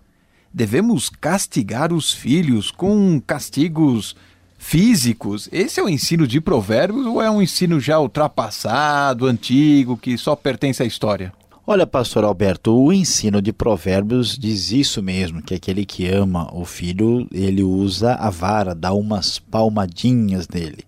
devemos 0.55 1.09
castigar 1.09 1.93
os 1.93 2.13
filhos 2.13 2.71
com 2.71 3.21
castigos 3.21 4.15
físicos. 4.61 5.49
Esse 5.51 5.81
é 5.81 5.83
o 5.83 5.89
ensino 5.89 6.27
de 6.27 6.39
provérbios 6.39 7.07
ou 7.07 7.21
é 7.21 7.31
um 7.31 7.41
ensino 7.41 7.81
já 7.81 7.99
ultrapassado, 7.99 9.27
antigo, 9.27 9.97
que 9.97 10.19
só 10.19 10.37
pertence 10.37 10.83
à 10.83 10.87
história? 10.87 11.33
Olha, 11.67 11.87
pastor 11.87 12.25
Alberto, 12.25 12.77
o 12.77 12.93
ensino 12.93 13.41
de 13.41 13.53
provérbios 13.53 14.39
diz 14.39 14.71
isso 14.71 15.03
mesmo, 15.03 15.41
que 15.41 15.55
aquele 15.55 15.87
que 15.87 16.07
ama 16.07 16.55
o 16.55 16.65
filho, 16.65 17.27
ele 17.33 17.63
usa 17.63 18.15
a 18.15 18.29
vara, 18.29 18.75
dá 18.75 18.93
umas 18.93 19.39
palmadinhas 19.39 20.47
nele. 20.47 20.85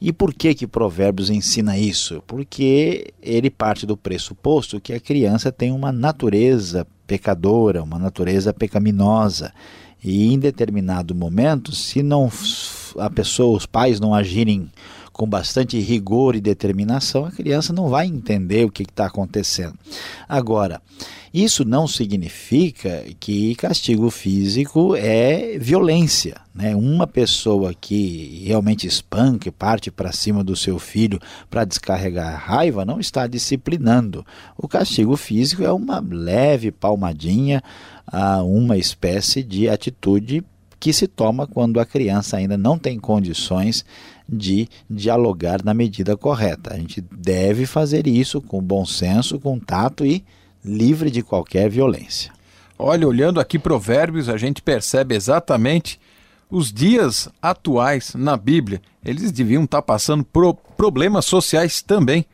E 0.00 0.12
por 0.12 0.32
que 0.32 0.54
que 0.54 0.66
Provérbios 0.66 1.28
ensina 1.28 1.76
isso? 1.76 2.22
Porque 2.24 3.12
ele 3.20 3.50
parte 3.50 3.84
do 3.84 3.96
pressuposto 3.96 4.80
que 4.80 4.92
a 4.92 5.00
criança 5.00 5.50
tem 5.50 5.72
uma 5.72 5.90
natureza 5.90 6.86
pecadora, 7.04 7.82
uma 7.82 7.98
natureza 7.98 8.54
pecaminosa. 8.54 9.52
E 10.02 10.32
em 10.32 10.38
determinado 10.38 11.14
momento, 11.14 11.74
se 11.74 12.02
não 12.02 12.30
a 12.98 13.10
pessoa, 13.10 13.56
os 13.56 13.66
pais 13.66 13.98
não 14.00 14.14
agirem 14.14 14.70
com 15.18 15.28
bastante 15.28 15.80
rigor 15.80 16.36
e 16.36 16.40
determinação, 16.40 17.24
a 17.24 17.32
criança 17.32 17.72
não 17.72 17.88
vai 17.88 18.06
entender 18.06 18.64
o 18.64 18.70
que 18.70 18.84
está 18.84 19.06
acontecendo. 19.06 19.74
Agora, 20.28 20.80
isso 21.34 21.64
não 21.64 21.88
significa 21.88 23.04
que 23.18 23.56
castigo 23.56 24.10
físico 24.10 24.94
é 24.94 25.58
violência. 25.58 26.36
Né? 26.54 26.76
Uma 26.76 27.04
pessoa 27.04 27.74
que 27.74 28.44
realmente 28.46 28.86
espanca 28.86 29.48
e 29.48 29.50
parte 29.50 29.90
para 29.90 30.12
cima 30.12 30.44
do 30.44 30.54
seu 30.54 30.78
filho 30.78 31.18
para 31.50 31.64
descarregar 31.64 32.32
a 32.32 32.38
raiva 32.38 32.84
não 32.84 33.00
está 33.00 33.26
disciplinando. 33.26 34.24
O 34.56 34.68
castigo 34.68 35.16
físico 35.16 35.64
é 35.64 35.72
uma 35.72 35.98
leve 35.98 36.70
palmadinha 36.70 37.60
a 38.06 38.40
uma 38.44 38.76
espécie 38.76 39.42
de 39.42 39.68
atitude 39.68 40.44
que 40.78 40.92
se 40.92 41.08
toma 41.08 41.44
quando 41.44 41.80
a 41.80 41.84
criança 41.84 42.36
ainda 42.36 42.56
não 42.56 42.78
tem 42.78 43.00
condições 43.00 43.84
de 44.28 44.68
dialogar 44.88 45.64
na 45.64 45.72
medida 45.72 46.16
correta. 46.16 46.74
A 46.74 46.76
gente 46.76 47.00
deve 47.00 47.64
fazer 47.64 48.06
isso 48.06 48.40
com 48.40 48.60
bom 48.60 48.84
senso, 48.84 49.38
com 49.40 49.58
tato 49.58 50.04
e 50.04 50.24
livre 50.64 51.10
de 51.10 51.22
qualquer 51.22 51.70
violência. 51.70 52.32
Olha, 52.78 53.08
olhando 53.08 53.40
aqui 53.40 53.58
Provérbios, 53.58 54.28
a 54.28 54.36
gente 54.36 54.62
percebe 54.62 55.14
exatamente 55.14 55.98
os 56.50 56.72
dias 56.72 57.28
atuais 57.40 58.14
na 58.14 58.36
Bíblia. 58.36 58.80
Eles 59.04 59.32
deviam 59.32 59.64
estar 59.64 59.82
passando 59.82 60.24
por 60.24 60.54
problemas 60.76 61.24
sociais 61.24 61.82
também. 61.82 62.24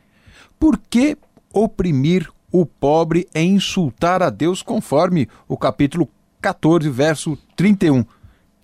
Por 0.59 0.78
que 0.78 1.16
oprimir 1.52 2.30
o 2.50 2.66
pobre 2.66 3.26
é 3.35 3.42
insultar 3.42 4.22
a 4.22 4.30
Deus, 4.30 4.62
conforme 4.62 5.28
o 5.48 5.57
capítulo 5.57 6.09
14, 6.40 6.88
verso 6.90 7.38
31? 7.57 8.04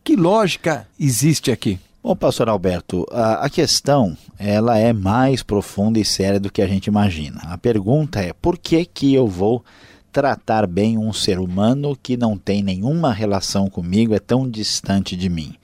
Que 0.04 0.16
lógica 0.16 0.86
existe 0.98 1.50
aqui? 1.50 1.78
Bom, 2.02 2.16
pastor 2.16 2.48
Alberto, 2.48 3.06
a, 3.10 3.44
a, 3.44 3.50
questão 3.50 4.16
ela 4.38 4.78
é 4.78 4.90
mais 4.90 5.42
profunda 5.42 5.98
e 5.98 6.04
séria 6.04 6.40
do 6.40 6.50
que 6.50 6.62
a 6.62 6.66
gente 6.66 6.86
imagina. 6.86 7.42
A 7.44 7.58
pergunta 7.58 8.20
é: 8.20 8.32
por 8.32 8.56
que 8.56 8.86
que 8.86 9.12
eu 9.12 9.26
vou 9.26 9.62
tratar 10.10 10.66
bem 10.66 10.96
um 10.96 11.12
ser 11.12 11.38
humano 11.38 11.94
que 12.02 12.16
não 12.16 12.38
tem 12.38 12.62
nenhuma 12.62 13.12
relação 13.12 13.68
comigo, 13.68 14.14
é 14.14 14.18
tão 14.18 14.48
distante 14.48 15.14
de 15.14 15.28
mim? 15.28 15.54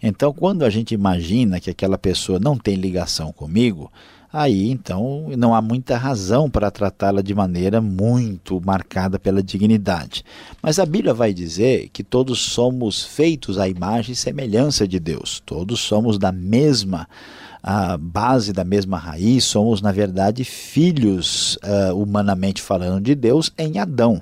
Então, 0.00 0.32
quando 0.32 0.64
a 0.64 0.70
gente 0.70 0.94
imagina 0.94 1.58
que 1.58 1.70
aquela 1.70 1.98
pessoa 1.98 2.38
não 2.38 2.56
tem 2.56 2.76
ligação 2.76 3.32
comigo, 3.32 3.90
aí 4.32 4.70
então 4.70 5.28
não 5.36 5.54
há 5.54 5.60
muita 5.60 5.96
razão 5.96 6.48
para 6.48 6.70
tratá-la 6.70 7.20
de 7.20 7.34
maneira 7.34 7.80
muito 7.80 8.60
marcada 8.64 9.18
pela 9.18 9.42
dignidade. 9.42 10.24
Mas 10.62 10.78
a 10.78 10.86
Bíblia 10.86 11.12
vai 11.12 11.34
dizer 11.34 11.90
que 11.92 12.02
todos 12.02 12.40
somos 12.40 13.04
feitos 13.04 13.58
à 13.58 13.68
imagem 13.68 14.12
e 14.12 14.16
semelhança 14.16 14.88
de 14.88 14.98
Deus, 14.98 15.42
todos 15.44 15.80
somos 15.80 16.18
da 16.18 16.32
mesma 16.32 17.08
a 17.62 17.96
base 17.96 18.52
da 18.52 18.64
mesma 18.64 18.98
raiz, 18.98 19.44
somos, 19.44 19.80
na 19.80 19.92
verdade, 19.92 20.42
filhos, 20.42 21.56
uh, 21.62 21.94
humanamente 21.94 22.60
falando, 22.60 23.04
de 23.04 23.14
Deus 23.14 23.52
em 23.56 23.78
Adão. 23.78 24.20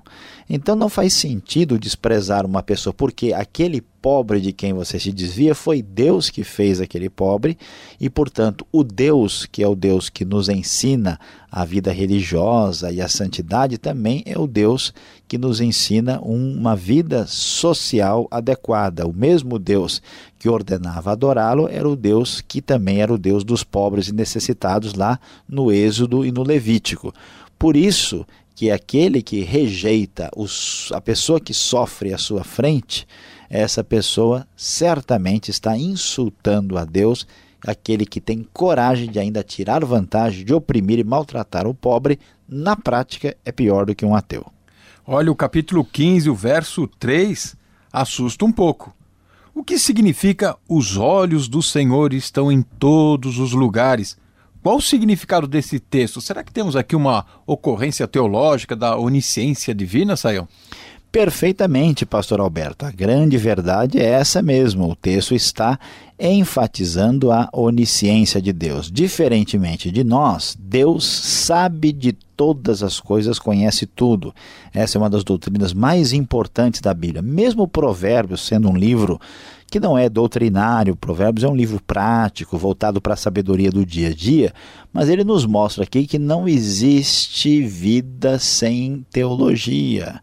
Então 0.53 0.75
não 0.75 0.89
faz 0.89 1.15
sentido 1.15 1.79
desprezar 1.79 2.45
uma 2.45 2.63
pessoa, 2.63 2.93
porque 2.93 3.33
aquele 3.33 3.81
pobre 3.81 4.41
de 4.41 4.53
quem 4.53 4.73
você 4.73 4.99
se 4.99 5.13
desvia 5.13 5.55
foi 5.55 5.81
Deus 5.81 6.29
que 6.29 6.43
fez 6.43 6.81
aquele 6.81 7.09
pobre, 7.09 7.57
e 8.01 8.11
portanto 8.11 8.67
o 8.73 8.83
Deus, 8.83 9.47
que 9.47 9.63
é 9.63 9.69
o 9.69 9.77
Deus 9.77 10.11
que 10.11 10.25
nos 10.25 10.49
ensina 10.49 11.19
a 11.51 11.65
vida 11.65 11.93
religiosa 11.93 12.91
e 12.91 13.01
a 13.01 13.09
santidade, 13.09 13.79
também 13.79 14.23
é 14.27 14.39
o 14.39 14.47
Deus 14.47 14.93
que 15.31 15.39
nos 15.39 15.61
ensina 15.61 16.21
uma 16.23 16.75
vida 16.75 17.25
social 17.25 18.27
adequada. 18.33 19.07
O 19.07 19.13
mesmo 19.13 19.61
Deus 19.61 20.03
que 20.41 20.49
ordenava 20.49 21.13
adorá-lo 21.13 21.69
era 21.69 21.89
o 21.89 21.95
Deus 21.95 22.41
que 22.41 22.61
também 22.61 23.01
era 23.01 23.15
o 23.15 23.19
Deus 23.19 23.45
dos 23.45 23.63
pobres 23.63 24.09
e 24.09 24.13
necessitados 24.13 24.95
lá 24.95 25.21
no 25.49 25.71
Êxodo 25.71 26.27
e 26.27 26.33
no 26.33 26.43
Levítico. 26.43 27.15
Por 27.57 27.77
isso 27.77 28.27
que 28.57 28.73
aquele 28.73 29.23
que 29.23 29.43
rejeita 29.43 30.33
a 30.93 31.01
pessoa 31.01 31.39
que 31.39 31.55
sofre 31.55 32.13
à 32.13 32.19
sua 32.19 32.43
frente, 32.43 33.07
essa 33.49 33.85
pessoa 33.85 34.45
certamente 34.57 35.53
está 35.53 35.79
insultando 35.79 36.77
a 36.77 36.85
Deus 36.85 37.25
aquele 37.65 38.05
que 38.05 38.21
tem 38.21 38.45
coragem 38.53 39.09
de 39.09 39.21
ainda 39.21 39.45
tirar 39.45 39.85
vantagem, 39.85 40.45
de 40.45 40.53
oprimir 40.53 40.99
e 40.99 41.05
maltratar 41.05 41.69
o 41.69 41.75
pobre, 41.75 42.19
na 42.49 42.75
prática 42.75 43.37
é 43.45 43.53
pior 43.53 43.87
do 43.87 43.95
que 43.95 44.05
um 44.05 44.17
ateu. 44.17 44.45
Olha, 45.07 45.33
o 45.33 45.37
capítulo 45.37 45.85
15, 45.85 46.29
o 46.31 46.35
verso 46.35 46.87
3, 46.87 47.57
assusta 47.93 48.45
um 48.45 48.53
pouco. 48.53 48.95
O 49.55 49.65
que 49.65 49.79
significa 49.79 50.57
os 50.69 50.97
olhos 50.97 51.49
do 51.49 51.63
Senhor 51.63 52.13
estão 52.13 52.53
em 52.53 52.63
todos 52.63 53.39
os 53.39 53.53
lugares? 53.53 54.17
Qual 54.63 54.77
o 54.77 54.83
significado 54.83 55.47
desse 55.47 55.81
texto? 55.81 56.21
Será 56.21 56.45
que 56.45 56.53
temos 56.53 56.77
aqui 56.77 56.95
uma 56.95 57.25
ocorrência 57.47 58.07
teológica 58.07 58.77
da 58.77 58.97
onisciência 58.97 59.75
divina, 59.75 60.17
Sayão? 60.17 60.47
Perfeitamente, 61.13 62.07
pastor 62.07 62.39
Alberto. 62.39 62.87
A 62.87 62.91
grande 62.93 63.37
verdade 63.37 63.99
é 63.99 64.05
essa 64.05 64.41
mesmo. 64.41 64.91
O 64.91 64.95
texto 64.95 65.35
está 65.35 65.77
enfatizando 66.17 67.33
a 67.33 67.49
onisciência 67.53 68.41
de 68.41 68.53
Deus. 68.53 68.89
Diferentemente 68.89 69.91
de 69.91 70.05
nós, 70.05 70.57
Deus 70.61 71.05
sabe 71.05 71.91
de 71.93 72.13
todas 72.13 72.83
as 72.85 73.01
coisas, 73.01 73.41
conhece 73.41 73.87
tudo. 73.87 74.33
Essa 74.73 74.99
é 74.99 75.01
uma 75.01 75.11
das 75.11 75.25
doutrinas 75.25 75.73
mais 75.73 76.13
importantes 76.13 76.81
da 76.81 76.95
Bíblia. 76.95 77.23
Mesmo 77.23 77.67
Provérbios 77.67 78.43
sendo 78.43 78.71
um 78.71 78.77
livro 78.77 79.21
que 79.71 79.81
não 79.81 79.97
é 79.97 80.09
doutrinário, 80.09 80.97
Provérbios 80.97 81.45
é 81.45 81.49
um 81.49 81.55
livro 81.55 81.81
prático, 81.87 82.59
voltado 82.59 83.01
para 83.01 83.15
a 83.15 83.17
sabedoria 83.17 83.71
do 83.71 83.87
dia 83.87 84.09
a 84.09 84.15
dia, 84.15 84.53
mas 84.93 85.09
ele 85.09 85.23
nos 85.23 85.47
mostra 85.47 85.85
aqui 85.85 86.07
que 86.07 86.19
não 86.19 86.49
existe 86.49 87.63
vida 87.63 88.39
sem 88.39 89.07
teologia. 89.13 90.21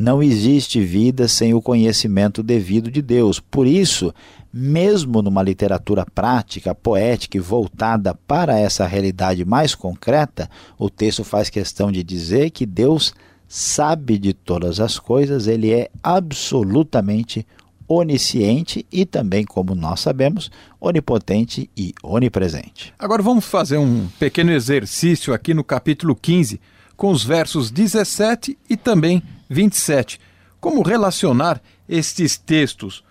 Não 0.00 0.22
existe 0.22 0.80
vida 0.80 1.28
sem 1.28 1.52
o 1.52 1.60
conhecimento 1.60 2.42
devido 2.42 2.90
de 2.90 3.02
Deus. 3.02 3.38
Por 3.38 3.66
isso, 3.66 4.14
mesmo 4.50 5.20
numa 5.20 5.42
literatura 5.42 6.06
prática, 6.06 6.74
poética 6.74 7.36
e 7.36 7.40
voltada 7.40 8.14
para 8.26 8.58
essa 8.58 8.86
realidade 8.86 9.44
mais 9.44 9.74
concreta, 9.74 10.48
o 10.78 10.88
texto 10.88 11.22
faz 11.22 11.50
questão 11.50 11.92
de 11.92 12.02
dizer 12.02 12.48
que 12.48 12.64
Deus 12.64 13.12
sabe 13.46 14.16
de 14.16 14.32
todas 14.32 14.80
as 14.80 14.98
coisas, 14.98 15.46
ele 15.46 15.70
é 15.70 15.90
absolutamente 16.02 17.46
onisciente 17.86 18.86
e 18.90 19.04
também, 19.04 19.44
como 19.44 19.74
nós 19.74 20.00
sabemos, 20.00 20.50
onipotente 20.80 21.68
e 21.76 21.92
onipresente. 22.02 22.94
Agora 22.98 23.22
vamos 23.22 23.44
fazer 23.44 23.76
um 23.76 24.08
pequeno 24.18 24.50
exercício 24.50 25.34
aqui 25.34 25.52
no 25.52 25.62
capítulo 25.62 26.16
15, 26.16 26.58
com 26.96 27.10
os 27.10 27.22
versos 27.22 27.70
17 27.70 28.56
e 28.66 28.78
também 28.78 29.22
27. 29.50 30.20
Como 30.60 30.82
relacionar 30.82 31.60
estes 31.88 32.38
textos? 32.38 33.02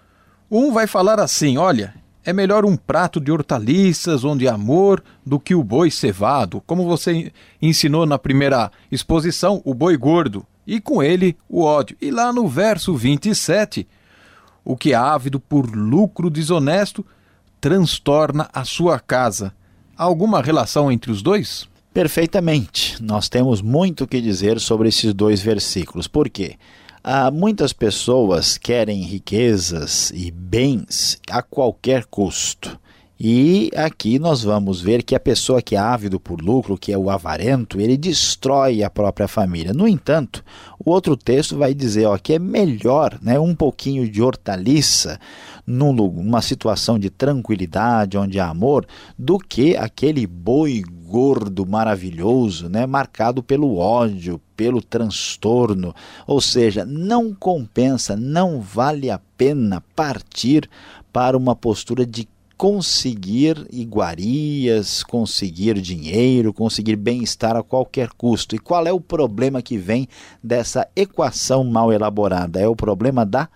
Um 0.49 0.71
vai 0.71 0.87
falar 0.87 1.19
assim: 1.19 1.57
olha, 1.57 1.93
é 2.23 2.31
melhor 2.31 2.65
um 2.65 2.77
prato 2.77 3.19
de 3.19 3.31
hortaliças 3.31 4.23
onde 4.23 4.47
há 4.47 4.53
amor 4.53 5.03
do 5.25 5.39
que 5.39 5.53
o 5.53 5.63
boi 5.63 5.91
cevado, 5.91 6.63
como 6.65 6.85
você 6.85 7.33
ensinou 7.61 8.05
na 8.05 8.17
primeira 8.17 8.71
exposição, 8.89 9.61
o 9.65 9.73
boi 9.73 9.97
gordo, 9.97 10.45
e 10.65 10.79
com 10.79 11.03
ele 11.03 11.37
o 11.49 11.61
ódio. 11.61 11.97
E 11.99 12.09
lá 12.09 12.31
no 12.31 12.47
verso 12.47 12.95
27, 12.95 13.85
o 14.63 14.77
que 14.77 14.93
é 14.93 14.95
ávido 14.95 15.39
por 15.39 15.65
lucro 15.69 16.29
desonesto 16.29 17.05
transtorna 17.59 18.49
a 18.53 18.63
sua 18.63 18.99
casa. 18.99 19.53
Há 19.97 20.03
alguma 20.03 20.41
relação 20.41 20.89
entre 20.89 21.11
os 21.11 21.21
dois? 21.21 21.67
Perfeitamente. 21.99 22.95
Nós 23.03 23.27
temos 23.27 23.61
muito 23.61 24.05
o 24.05 24.07
que 24.07 24.21
dizer 24.21 24.57
sobre 24.61 24.87
esses 24.87 25.13
dois 25.13 25.41
versículos. 25.41 26.07
Por 26.07 26.29
quê? 26.29 26.55
Ah, 27.03 27.29
muitas 27.29 27.73
pessoas 27.73 28.57
querem 28.57 29.01
riquezas 29.01 30.09
e 30.15 30.31
bens 30.31 31.19
a 31.29 31.41
qualquer 31.41 32.05
custo. 32.05 32.79
E 33.19 33.69
aqui 33.75 34.17
nós 34.17 34.43
vamos 34.43 34.79
ver 34.79 35.03
que 35.03 35.13
a 35.13 35.19
pessoa 35.19 35.61
que 35.61 35.75
é 35.75 35.77
ávido 35.77 36.21
por 36.21 36.39
lucro, 36.39 36.77
que 36.77 36.93
é 36.93 36.97
o 36.97 37.09
avarento, 37.09 37.81
ele 37.81 37.97
destrói 37.97 38.81
a 38.81 38.89
própria 38.89 39.27
família. 39.27 39.73
No 39.73 39.85
entanto, 39.85 40.41
o 40.79 40.91
outro 40.91 41.17
texto 41.17 41.57
vai 41.57 41.73
dizer 41.73 42.05
ó, 42.05 42.17
que 42.17 42.31
é 42.31 42.39
melhor 42.39 43.19
né, 43.21 43.37
um 43.37 43.53
pouquinho 43.53 44.09
de 44.09 44.21
hortaliça 44.21 45.19
numa 45.67 46.41
situação 46.41 46.97
de 46.97 47.09
tranquilidade, 47.09 48.17
onde 48.17 48.39
há 48.39 48.47
amor, 48.47 48.87
do 49.17 49.37
que 49.37 49.75
aquele 49.75 50.25
boi 50.25 50.81
gordo 51.09 51.65
maravilhoso, 51.65 52.69
né, 52.69 52.85
marcado 52.85 53.41
pelo 53.41 53.77
ódio, 53.77 54.39
pelo 54.55 54.79
transtorno. 54.79 55.93
Ou 56.27 56.39
seja, 56.39 56.85
não 56.85 57.33
compensa, 57.33 58.15
não 58.15 58.61
vale 58.61 59.09
a 59.09 59.19
pena 59.35 59.83
partir 59.95 60.69
para 61.11 61.35
uma 61.35 61.55
postura 61.55 62.05
de 62.05 62.29
conseguir 62.55 63.65
iguarias, 63.71 65.01
conseguir 65.01 65.81
dinheiro, 65.81 66.53
conseguir 66.53 66.95
bem-estar 66.95 67.55
a 67.55 67.63
qualquer 67.63 68.09
custo. 68.09 68.55
E 68.55 68.59
qual 68.59 68.85
é 68.85 68.91
o 68.91 69.01
problema 69.01 69.61
que 69.61 69.77
vem 69.77 70.07
dessa 70.43 70.87
equação 70.95 71.63
mal 71.63 71.91
elaborada? 71.91 72.59
É 72.59 72.67
o 72.67 72.75
problema 72.75 73.25
da 73.25 73.49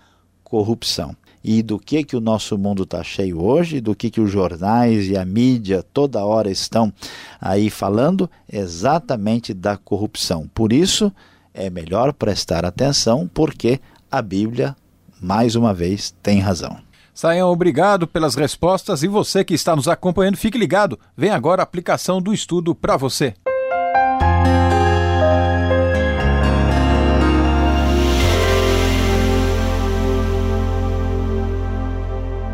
corrupção. 0.44 1.16
E 1.44 1.62
do 1.62 1.78
que 1.78 2.04
que 2.04 2.16
o 2.16 2.22
nosso 2.22 2.58
mundo 2.58 2.84
está 2.84 3.04
cheio 3.04 3.44
hoje, 3.44 3.82
do 3.82 3.94
que 3.94 4.10
que 4.10 4.22
os 4.22 4.32
jornais 4.32 5.08
e 5.08 5.18
a 5.18 5.26
mídia 5.26 5.84
toda 5.94 6.24
hora 6.24 6.50
estão 6.50 6.94
aí 7.42 7.70
falando, 7.70 8.30
exatamente 8.52 9.54
da 9.54 9.76
corrupção. 9.76 10.50
Por 10.54 10.72
isso, 10.72 11.12
é 11.54 11.70
melhor 11.70 12.14
prestar 12.14 12.66
atenção, 12.66 13.30
porque 13.34 13.80
a 14.10 14.22
Bíblia, 14.22 14.76
mais 15.22 15.56
uma 15.56 15.74
vez, 15.74 16.14
tem 16.24 16.40
razão. 16.40 16.78
Saiam, 17.14 17.52
obrigado 17.52 18.08
pelas 18.08 18.34
respostas 18.34 19.04
e 19.04 19.08
você 19.08 19.44
que 19.44 19.54
está 19.54 19.76
nos 19.76 19.88
acompanhando, 19.88 20.36
fique 20.36 20.58
ligado. 20.58 21.00
Vem 21.16 21.30
agora 21.30 21.62
a 21.62 21.64
aplicação 21.64 22.20
do 22.20 22.34
estudo 22.34 22.74
para 22.74 22.98
você. 22.98 23.36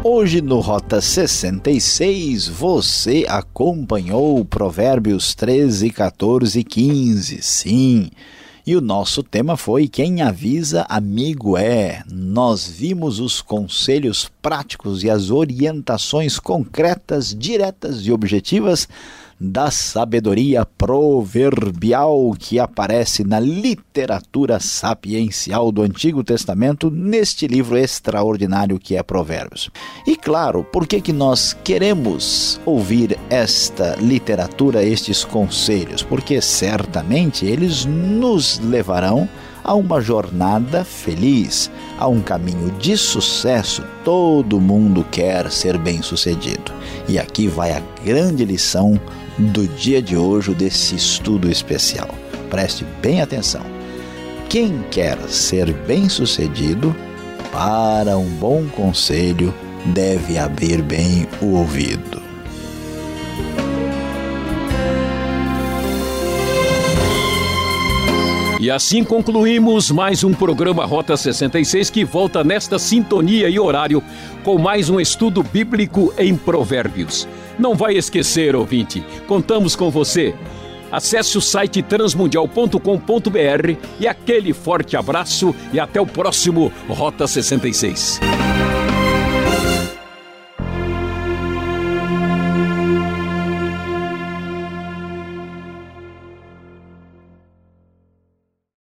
Hoje 0.02 0.42
no 0.42 0.62
Rota 0.62 1.02
66 1.02 2.48
você 2.48 3.26
acompanhou 3.28 4.46
Provérbios 4.46 5.36
13, 5.36 5.90
14 5.90 6.58
e 6.58 6.64
15. 6.64 7.42
Sim. 7.42 8.10
E 8.66 8.78
o 8.78 8.82
nosso 8.82 9.22
tema 9.22 9.58
foi 9.58 9.90
Quem 9.90 10.22
avisa, 10.22 10.86
amigo 10.88 11.58
é. 11.58 12.02
Nós 12.10 12.66
vimos 12.66 13.20
os 13.20 13.42
conselhos 13.42 14.32
práticos 14.42 15.04
e 15.04 15.10
as 15.10 15.32
orientações 15.32 16.40
concretas, 16.40 17.36
diretas 17.38 18.06
e 18.06 18.12
objetivas 18.12 18.88
da 19.40 19.72
sabedoria 19.72 20.66
proverbial 20.66 22.34
que 22.38 22.60
aparece 22.60 23.24
na 23.24 23.40
literatura 23.40 24.60
sapiencial 24.60 25.72
do 25.72 25.82
Antigo 25.82 26.24
Testamento 26.24 26.92
neste 26.92 27.48
livro 27.48 27.78
extraordinário 27.78 28.78
que 28.78 28.98
é 28.98 29.04
Provérbios. 29.04 29.70
E 30.06 30.18
claro, 30.18 30.64
por 30.64 30.86
que 30.86 31.00
que 31.00 31.14
nós 31.14 31.56
queremos 31.64 32.60
ouvir 32.66 33.18
esta 33.30 33.96
literatura, 33.96 34.84
estes 34.84 35.24
conselhos? 35.24 36.04
Porque 36.04 36.42
certamente 36.42 37.46
eles 37.46 37.86
nos 37.86 38.60
levarão 38.60 39.30
a 39.64 39.74
uma 39.74 40.02
jornada 40.02 40.84
feliz, 40.84 41.70
a 41.98 42.08
um 42.08 42.22
caminho 42.22 42.72
de 42.80 42.98
sucesso. 42.98 43.84
Todo 44.04 44.60
mundo 44.60 45.06
quer 45.12 45.52
ser 45.52 45.78
bem-sucedido. 45.78 46.74
E 47.08 47.20
aqui 47.20 47.48
vai 47.48 47.72
a 47.72 47.82
grande 48.04 48.44
lição 48.46 49.00
do 49.40 49.66
dia 49.68 50.02
de 50.02 50.18
hoje, 50.18 50.54
desse 50.54 50.96
estudo 50.96 51.50
especial. 51.50 52.10
Preste 52.50 52.86
bem 53.02 53.22
atenção. 53.22 53.62
Quem 54.50 54.84
quer 54.92 55.18
ser 55.30 55.72
bem-sucedido, 55.72 56.96
para 57.52 58.18
um 58.18 58.28
bom 58.28 58.66
conselho, 58.68 59.54
deve 59.86 60.38
abrir 60.38 60.82
bem 60.82 61.28
o 61.42 61.56
ouvido. 61.56 62.22
E 68.60 68.70
assim 68.70 69.06
concluímos 69.06 69.90
mais 69.90 70.22
um 70.22 70.34
programa 70.34 70.86
Rota 70.86 71.16
66 71.16 71.90
que 71.90 72.04
volta 72.04 72.44
nesta 72.44 72.78
sintonia 72.78 73.48
e 73.48 73.58
horário 73.58 74.04
com 74.44 74.58
mais 74.58 74.90
um 74.90 75.00
estudo 75.00 75.42
bíblico 75.42 76.14
em 76.18 76.36
Provérbios. 76.36 77.26
Não 77.60 77.76
vai 77.76 77.98
esquecer, 77.98 78.56
ouvinte, 78.56 79.04
contamos 79.28 79.76
com 79.76 79.92
você. 79.92 80.34
Acesse 80.90 81.38
o 81.38 81.42
site 81.42 81.84
transmundial.com.br 81.84 83.76
e 84.00 84.08
aquele 84.08 84.54
forte 84.54 84.96
abraço 84.96 85.54
e 85.74 85.80
até 85.80 86.00
o 86.00 86.06
próximo 86.06 86.72
Rota 86.88 87.28
66. 87.28 88.22